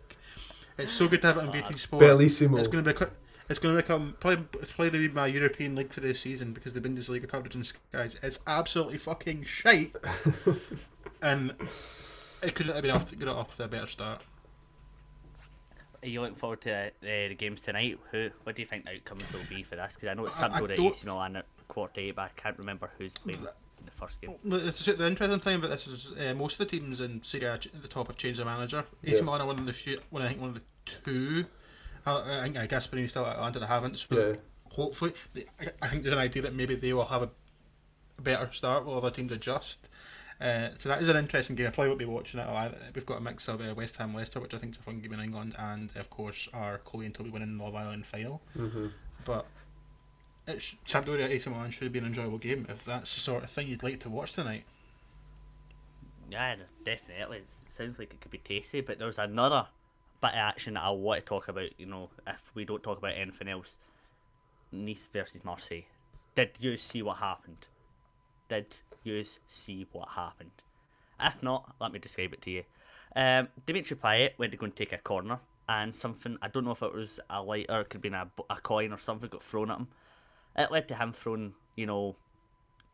[0.77, 2.03] It's so good to have it on BT Sport.
[2.03, 2.57] Bellissimo.
[2.59, 3.05] It's going to be.
[3.49, 6.21] It's going to become probably it's probably going to be my European league for this
[6.21, 9.93] season because the Bundesliga coverage and Skies is absolutely fucking shite,
[11.21, 11.53] and
[12.41, 14.21] it couldn't have been off to get it off to a better start.
[16.01, 17.99] Are you looking forward to uh, the games tonight?
[18.11, 18.29] Who?
[18.43, 19.93] What do you think the outcomes will be for this?
[19.93, 22.57] Because I know it's I- I Sampdoria, don't- AC quarter to eight, but I can't
[22.57, 23.39] remember who's playing
[23.83, 24.31] in the first game.
[24.45, 27.45] Well, it's- The interesting thing about this is uh, most of the teams in Serie
[27.45, 28.85] A at the top have changed their manager.
[29.03, 29.21] AC Yeah.
[29.21, 31.45] Milan are one of the few, one I think one of the two.
[32.05, 33.99] I, I think I guess Gasperini still at Atalanta they haven't.
[33.99, 34.35] So Yeah.
[34.71, 37.29] hopefully, they- I, I think there's an idea that maybe they will have a,
[38.17, 39.89] a better start while other teams adjust.
[40.41, 41.67] Uh, so that is an interesting game.
[41.67, 42.43] I probably won't be watching it.
[42.47, 44.83] I- We've got a mix of uh, West Ham Leicester, which I think is a
[44.83, 48.05] fun game in England, and of course our Chloe and Toby winning the Love Island
[48.05, 48.41] final.
[48.53, 48.87] hmm
[49.25, 49.62] But it
[50.57, 53.67] sh- Sampdoria AC Milan should be an enjoyable game if that's the sort of thing
[53.67, 54.65] you'd like to watch tonight.
[56.29, 57.37] Yeah, definitely.
[57.37, 59.67] It sounds like it could be tasty, but there's another
[60.21, 61.79] bit of action that I want to talk about.
[61.79, 63.77] You know, if we don't talk about anything else,
[64.71, 65.83] Nice versus Marseille.
[66.35, 67.67] Did you see what happened?
[68.49, 68.65] Did
[69.03, 70.51] you see what happened?
[71.19, 72.63] If not, let me describe it to you.
[73.15, 75.39] Um, Dimitri Payet went to go and take a corner,
[75.69, 78.13] and something I don't know if it was a light or it could have been
[78.15, 79.87] a, a coin or something got thrown at him.
[80.55, 82.15] It led to him throwing, you know,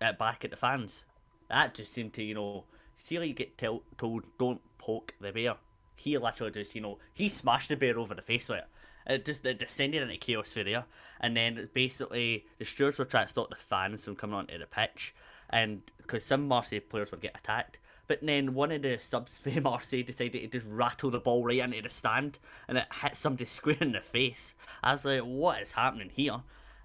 [0.01, 1.03] it back at the fans.
[1.49, 2.64] That just seemed to, you know,
[2.97, 5.55] see like you get tell, told don't poke the bear.
[5.95, 8.68] He literally just, you know, he smashed the bear over the face with it.
[9.07, 10.86] It just it descended into chaos for there,
[11.20, 14.68] and then basically the stewards were trying to stop the fans from coming onto the
[14.68, 15.16] pitch,
[15.49, 19.49] and because some Marseille players would get attacked, but then one of the subs for
[19.62, 22.38] Marseille decided to just rattle the ball right into the stand,
[22.68, 24.53] and it hit somebody square in the face.
[24.84, 26.41] I was like, what is happening here?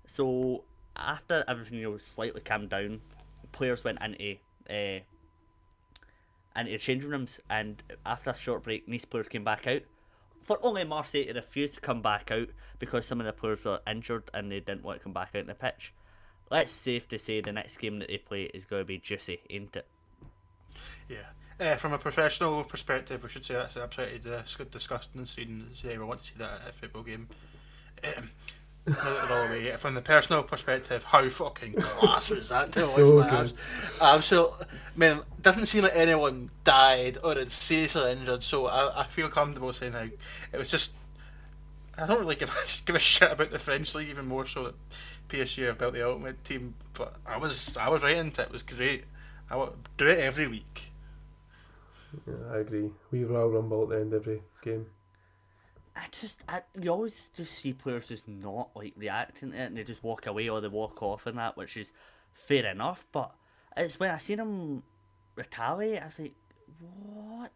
[0.07, 0.65] So
[0.97, 3.01] after everything you know slightly calmed down,
[3.53, 4.37] players went into
[4.71, 5.01] uh,
[6.57, 9.83] into changing rooms, and after a short break, these players came back out.
[10.45, 12.49] For only Marseille to refuse to come back out
[12.79, 15.41] because some of the players were injured and they didn't want to come back out
[15.41, 15.95] on the pitch.
[16.51, 19.41] Let's safe to say the next game that they play is going to be juicy,
[19.49, 19.87] ain't it?
[21.09, 21.17] Yeah.
[21.59, 24.21] Uh, from a professional perspective, we should say that's absolutely
[24.71, 27.29] disgusting seeing as you ever want to see that at a football game.
[28.17, 28.31] Um,
[28.87, 29.77] not all the.
[29.79, 33.31] From the personal perspective, how fucking class was that to So good.
[33.31, 33.53] Um,
[34.01, 34.67] Absolutely.
[34.67, 39.05] I mean, it doesn't seem like anyone died or is seriously injured, so I, I
[39.05, 40.07] feel comfortable saying how
[40.53, 40.93] it was just.
[41.97, 44.65] I don't really give a, give a shit about the French league even more so
[44.65, 44.75] that
[45.29, 48.47] PSG have built the ultimate team, but I was I was right into it.
[48.47, 49.05] It was great.
[49.51, 50.93] I would do it every week.
[52.27, 52.91] Yeah, I agree.
[53.11, 54.87] We Royal Rumble at the end of every game.
[55.97, 59.77] I just, I, you always just see players just not like reacting to it, and
[59.77, 61.93] they just walk away or they walk off and that, which is
[62.33, 63.07] fair enough.
[63.13, 63.33] But
[63.77, 64.83] it's when I seen them
[65.37, 66.35] retaliate, I was like,
[66.81, 67.53] what?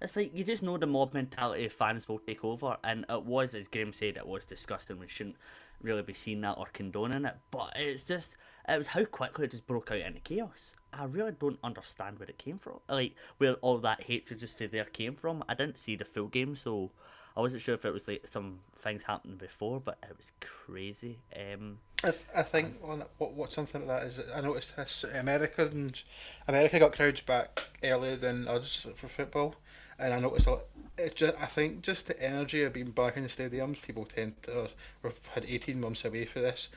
[0.00, 3.54] It's like you just know the mob mentality fans will take over, and it was,
[3.54, 4.98] as Graham said, it was disgusting.
[4.98, 5.36] We shouldn't
[5.82, 8.36] really be seeing that or condoning it, but it's just,
[8.68, 10.72] it was how quickly it just broke out into chaos.
[10.92, 12.78] I really don't understand where it came from.
[12.88, 15.42] Like where all that hatred just for there came from.
[15.48, 16.92] I didn't see the full game, so
[17.36, 21.18] I wasn't sure if it was like some things happened before, but it was crazy.
[21.34, 25.04] Um, I, th- I think on what what something like that is I noticed this
[25.04, 26.00] America and
[26.46, 29.56] America got crowds back earlier than us for football,
[29.98, 30.58] and I noticed a
[30.96, 34.40] it just I think just the energy of being back in the stadiums, people tend
[34.42, 34.68] to
[35.02, 36.68] we've had eighteen months away for this.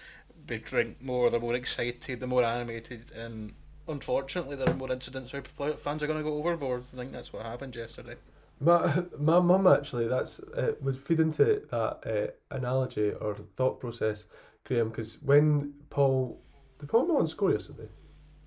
[0.46, 3.54] They drink more, they're more excited, they're more animated, and
[3.88, 5.42] unfortunately there are more incidents where
[5.74, 6.84] fans are going to go overboard.
[6.94, 8.16] I think that's what happened yesterday.
[8.60, 14.26] My my mum actually that's uh, would feed into that uh, analogy or thought process,
[14.66, 14.90] Graham.
[14.90, 16.42] Because when Paul
[16.80, 17.90] did Paul McMullan score yesterday?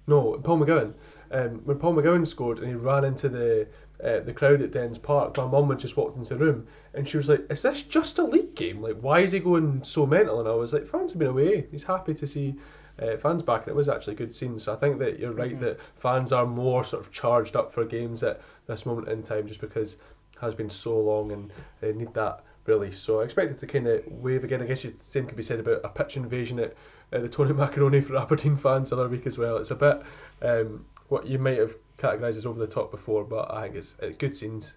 [0.06, 0.94] No, Paul McGowan.
[1.30, 3.68] Um, when Paul McGowan scored and he ran into the
[4.02, 7.08] uh, the crowd at Dens Park, my mum had just walked into the room and
[7.08, 8.82] she was like, "Is this just a league game?
[8.82, 11.66] Like, why is he going so mental?" And I was like, "Fans have been away.
[11.70, 12.56] He's happy to see."
[13.00, 15.32] Uh, fans back and it was actually a good scene so I think that you're
[15.32, 19.22] right that fans are more sort of charged up for games at this moment in
[19.22, 19.98] time just because it
[20.40, 23.86] has been so long and they need that release so I expect it to kind
[23.86, 26.74] of wave again I guess the same could be said about a pitch invasion at
[27.12, 30.02] uh, the Tony Macaroni for Aberdeen fans the other week as well it's a bit
[30.42, 33.96] um, what you might have categorised as over the top before but I think it's,
[34.00, 34.74] it's good scenes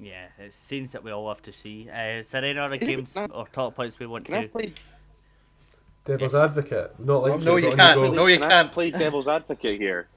[0.00, 1.88] yeah, it's scenes that we all have to see.
[1.88, 4.48] Uh, is there any other games or top points we want Can I to?
[4.48, 4.72] play?
[6.04, 6.42] Devil's Yes.
[6.42, 8.14] advocate not like No, you've you got on can't.
[8.14, 8.72] No, you can't.
[8.72, 10.08] play devil's advocate here.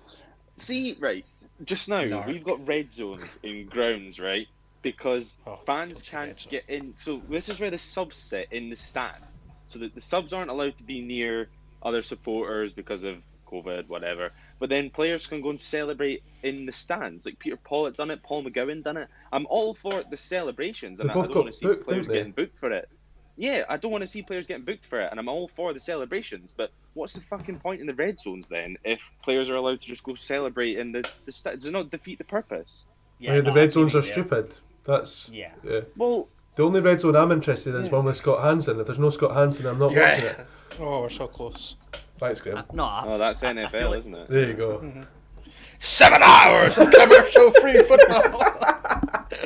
[0.55, 1.25] See, right,
[1.63, 2.27] just now Narc.
[2.27, 4.47] we've got red zones in grounds, right?
[4.81, 6.93] Because Oh, fans can't get in.
[6.97, 9.23] So this is where the subs sit in the stand,
[9.67, 11.47] so that the subs aren't allowed to be near
[11.81, 14.31] other supporters because of COVID, whatever.
[14.59, 17.25] But then players can go and celebrate in the stands.
[17.25, 19.07] Like Peter Paul had done it, Paul McGowan done it.
[19.31, 22.31] I'm all for the celebrations, and I I don't want to see booked, players getting
[22.31, 22.89] booked for it.
[23.37, 25.73] Yeah, I don't want to see players getting booked for it, and I'm all for
[25.73, 26.53] the celebrations.
[26.55, 29.87] But what's the fucking point in the red zones then if players are allowed to
[29.87, 32.85] just go celebrate in the the sta- Does it not defeat the purpose?
[33.19, 34.11] Yeah, the no, red zones are there.
[34.11, 35.51] stupid that's Yeah.
[35.63, 38.87] yeah Well, the only red zone I'm interested in is one with Scott Hanson if
[38.87, 40.31] there's no Scott Hanson I'm not watching Yeah.
[40.31, 40.47] it
[40.79, 41.77] Oh, we're so close.
[42.17, 44.27] thanks Graham Uh, no, I, oh, that's I- I NFL, feel like- isn't it?
[44.29, 45.05] there you go
[45.79, 48.23] Seven hours of commercial free football.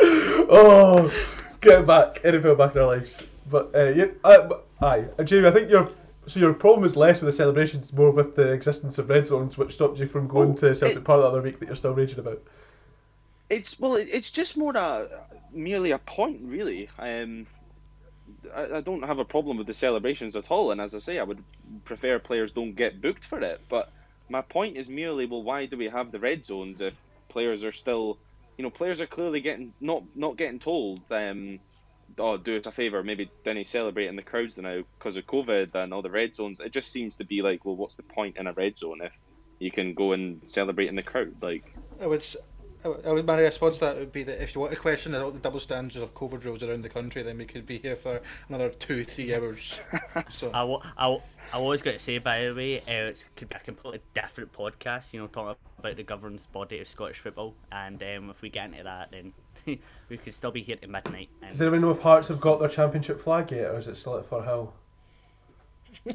[0.00, 1.12] oh,
[1.60, 3.28] get back NFL back in our lives.
[3.48, 5.90] But uh, yeah, uh, but- aye, uh, Jamie, I think your
[6.26, 9.58] so your problem is less with the celebrations, more with the existence of red zones,
[9.58, 11.76] which stopped you from going Oh, to Celtic it- Park the other week that you're
[11.76, 12.40] still raging about.
[13.50, 15.08] It's well, it- it's just more a
[15.52, 16.88] merely a point, really.
[16.98, 17.46] Um,
[18.54, 21.18] I, I don't have a problem with the celebrations at all, and as I say,
[21.18, 21.42] I would
[21.84, 23.60] prefer players don't get booked for it.
[23.68, 23.90] But
[24.28, 26.94] my point is merely, well, why do we have the red zones if
[27.28, 28.16] players are still,
[28.56, 31.58] you know, players are clearly getting not not getting told, um,
[32.18, 35.74] oh, do us a favor, maybe Denny celebrate in the crowds now because of COVID
[35.74, 36.60] and all the red zones.
[36.60, 39.12] It just seems to be like, well, what's the point in a red zone if
[39.58, 41.34] you can go and celebrate in the crowd.
[41.40, 42.36] Like, I would, s-
[42.84, 44.78] I would, I would- my response to that would be that if you want to
[44.78, 47.78] question about the double standards of COVID rules around the country, then we could be
[47.78, 49.78] here for another two, three hours.
[50.30, 51.20] So I, wa- I, wa-
[51.52, 54.52] I was going to say, by the way, uh, it could be a completely different
[54.52, 57.54] podcast, you know, talking about the governance body of Scottish football.
[57.70, 59.32] And um, if we get into that, then
[60.08, 61.28] we could still be here to midnight.
[61.40, 63.96] And Does anyone know if Hearts have got their championship flag yet, or is it
[63.96, 64.70] still at Firhill?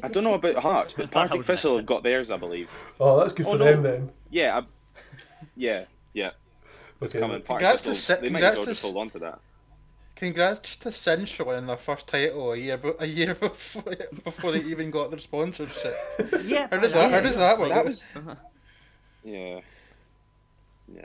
[0.02, 2.70] I don't know about Hearts, but That Partick was Thistle have got theirs, I believe.
[3.00, 3.64] Oh, that's good Oh, for no.
[3.64, 4.10] them then.
[4.30, 4.62] Yeah, I,
[5.56, 6.30] yeah, yeah.
[7.00, 7.20] It's Okay.
[7.20, 7.42] coming.
[7.42, 9.38] Partick Congrats to Thistle, Si- they might well just hold on to that.
[10.16, 13.94] congrats to Cinch for winning their first title a year, be- a year before,
[14.24, 15.96] before they even got their sponsorship.
[16.44, 17.10] yeah, How does that?
[17.12, 17.68] How does that work?
[17.68, 18.10] That was.
[19.24, 19.60] Yeah.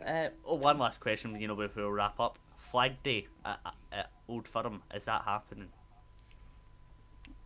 [0.06, 2.38] Uh, oh, one last question, you know, before we wrap up.
[2.72, 5.68] Flag Day at, at- at Old Firm, is that happening?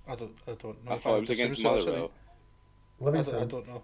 [0.08, 0.38] I don't.
[0.48, 0.92] I don't know.
[0.94, 2.10] I thought it was against so, actually.
[3.02, 3.20] Motherwell.
[3.20, 3.84] I don't, I don't know.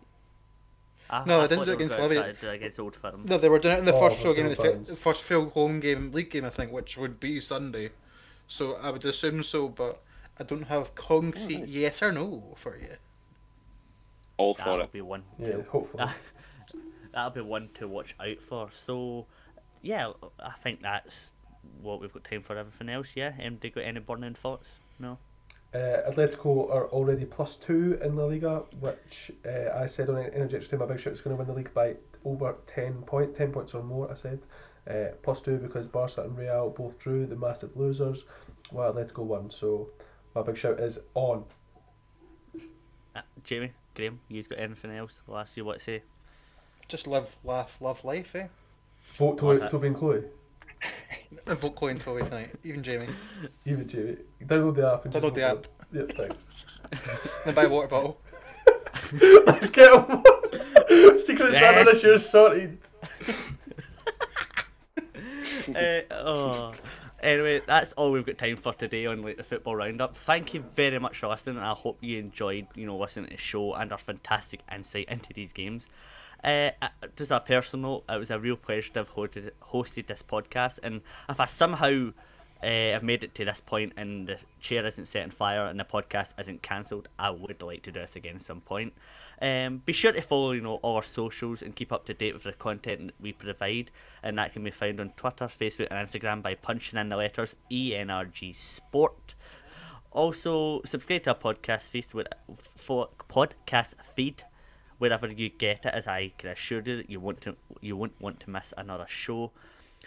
[1.09, 2.21] I, No, I they didn't do it were against gonna Levy.
[2.21, 3.21] try to against Old Firm.
[3.25, 4.93] No, they were doing it in the Oh, first for full game, the fans.
[4.93, 7.89] first full home game league game, I think, which would be Sunday.
[8.47, 10.01] So I would assume so, but
[10.39, 11.69] I don't have concrete nice.
[11.69, 12.95] yes or no for you.
[14.37, 14.91] All for That'll it.
[14.93, 15.23] be one.
[15.37, 16.05] Yeah, hopefully.
[17.13, 18.69] That'll be one to watch out for.
[18.85, 19.27] So,
[19.81, 21.31] yeah, I think that's
[21.81, 22.57] what we've got time for.
[22.57, 23.33] Everything else, yeah.
[23.45, 24.69] Um, do you got any burning thoughts?
[24.99, 25.17] No.
[25.73, 30.57] Uh, Atletico are already plus two in La Liga, which uh, I said on Energy
[30.57, 31.95] Extra my big shout is going to win the league by
[32.25, 34.41] over 10, point, 10 points or more, I said.
[34.87, 38.25] Uh, plus two because Barca and Real both drew, the massive losers,
[38.69, 39.49] while Atletico won.
[39.49, 39.89] So
[40.35, 41.45] my big shout is on.
[43.15, 45.21] Uh, Jamie, Graham, you've got anything else?
[45.27, 46.03] I'll ask you what to say?
[46.93, 48.49] Just live, laugh, love life, eh?
[49.15, 49.67] Vote to Okay.
[49.67, 50.21] Toby and Chloe.
[51.47, 53.07] And vote Chloe and Toby tonight, even Jamie.
[53.65, 54.17] Even Jamie.
[54.45, 55.05] Download the app.
[55.05, 55.65] And Download the app.
[55.65, 56.07] for them.
[56.07, 57.23] Yeah, thanks.
[57.45, 58.21] Then buy a water bottle.
[59.47, 60.23] Let's get on.
[61.17, 61.91] Secret Santa Yes.
[61.93, 62.77] this year's sorted.
[65.75, 66.73] uh, oh.
[67.23, 70.15] Anyway, that's all we've got time for today on like the football roundup.
[70.15, 73.31] Thank you very much for listening, and I hope you enjoyed, you know, listening to
[73.31, 75.87] the show and our fantastic insight into these games.
[76.43, 80.21] Uh, uh, just a personal it was a real pleasure to have hosted, hosted this
[80.21, 82.11] podcast, and if I somehow
[82.61, 85.79] uh, have made it to this point and the chair isn't set on fire and
[85.79, 88.93] the podcast isn't cancelled, I would like to do this again at some point.
[89.41, 92.33] Um, be sure to follow, you know, all our socials and keep up to date
[92.33, 93.91] with the content that we provide,
[94.21, 97.55] and that can be found on Twitter, Facebook, and Instagram by punching in the letters
[97.71, 99.33] ENRG Sport.
[100.11, 102.05] Also, subscribe to our podcast feed,
[102.75, 104.43] for podcast feed
[105.03, 108.21] wherever you get it, as I can assure you that you want to you won't
[108.21, 109.51] want to miss another show.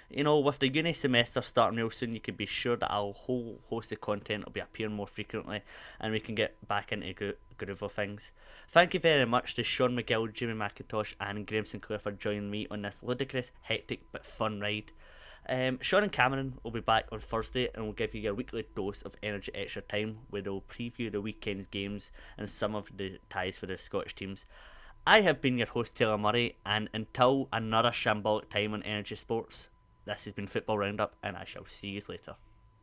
[0.09, 3.13] You know, with the uni semester starting real soon, you can be sure that our
[3.13, 5.61] whole host of content will be appearing more frequently,
[6.01, 8.33] and we can get back into gro- groove of things.
[8.71, 12.67] Thank you very much to Sean McGill, Jimmy McIntosh, and Graham Sinclair for joining me
[12.71, 14.93] on this ludicrous, hectic but fun ride.
[15.49, 18.65] Um, Sean and Cameron will be back on Thursday and will give you your weekly
[18.75, 23.19] dose of energy extra time where they'll preview the weekend's games and some of the
[23.31, 24.45] ties for the Scottish teams.
[25.09, 29.69] I have been your host Taylor Murray and until another shambolic time on Energy Sports,
[30.05, 32.35] this has been Football Roundup and I shall see you later.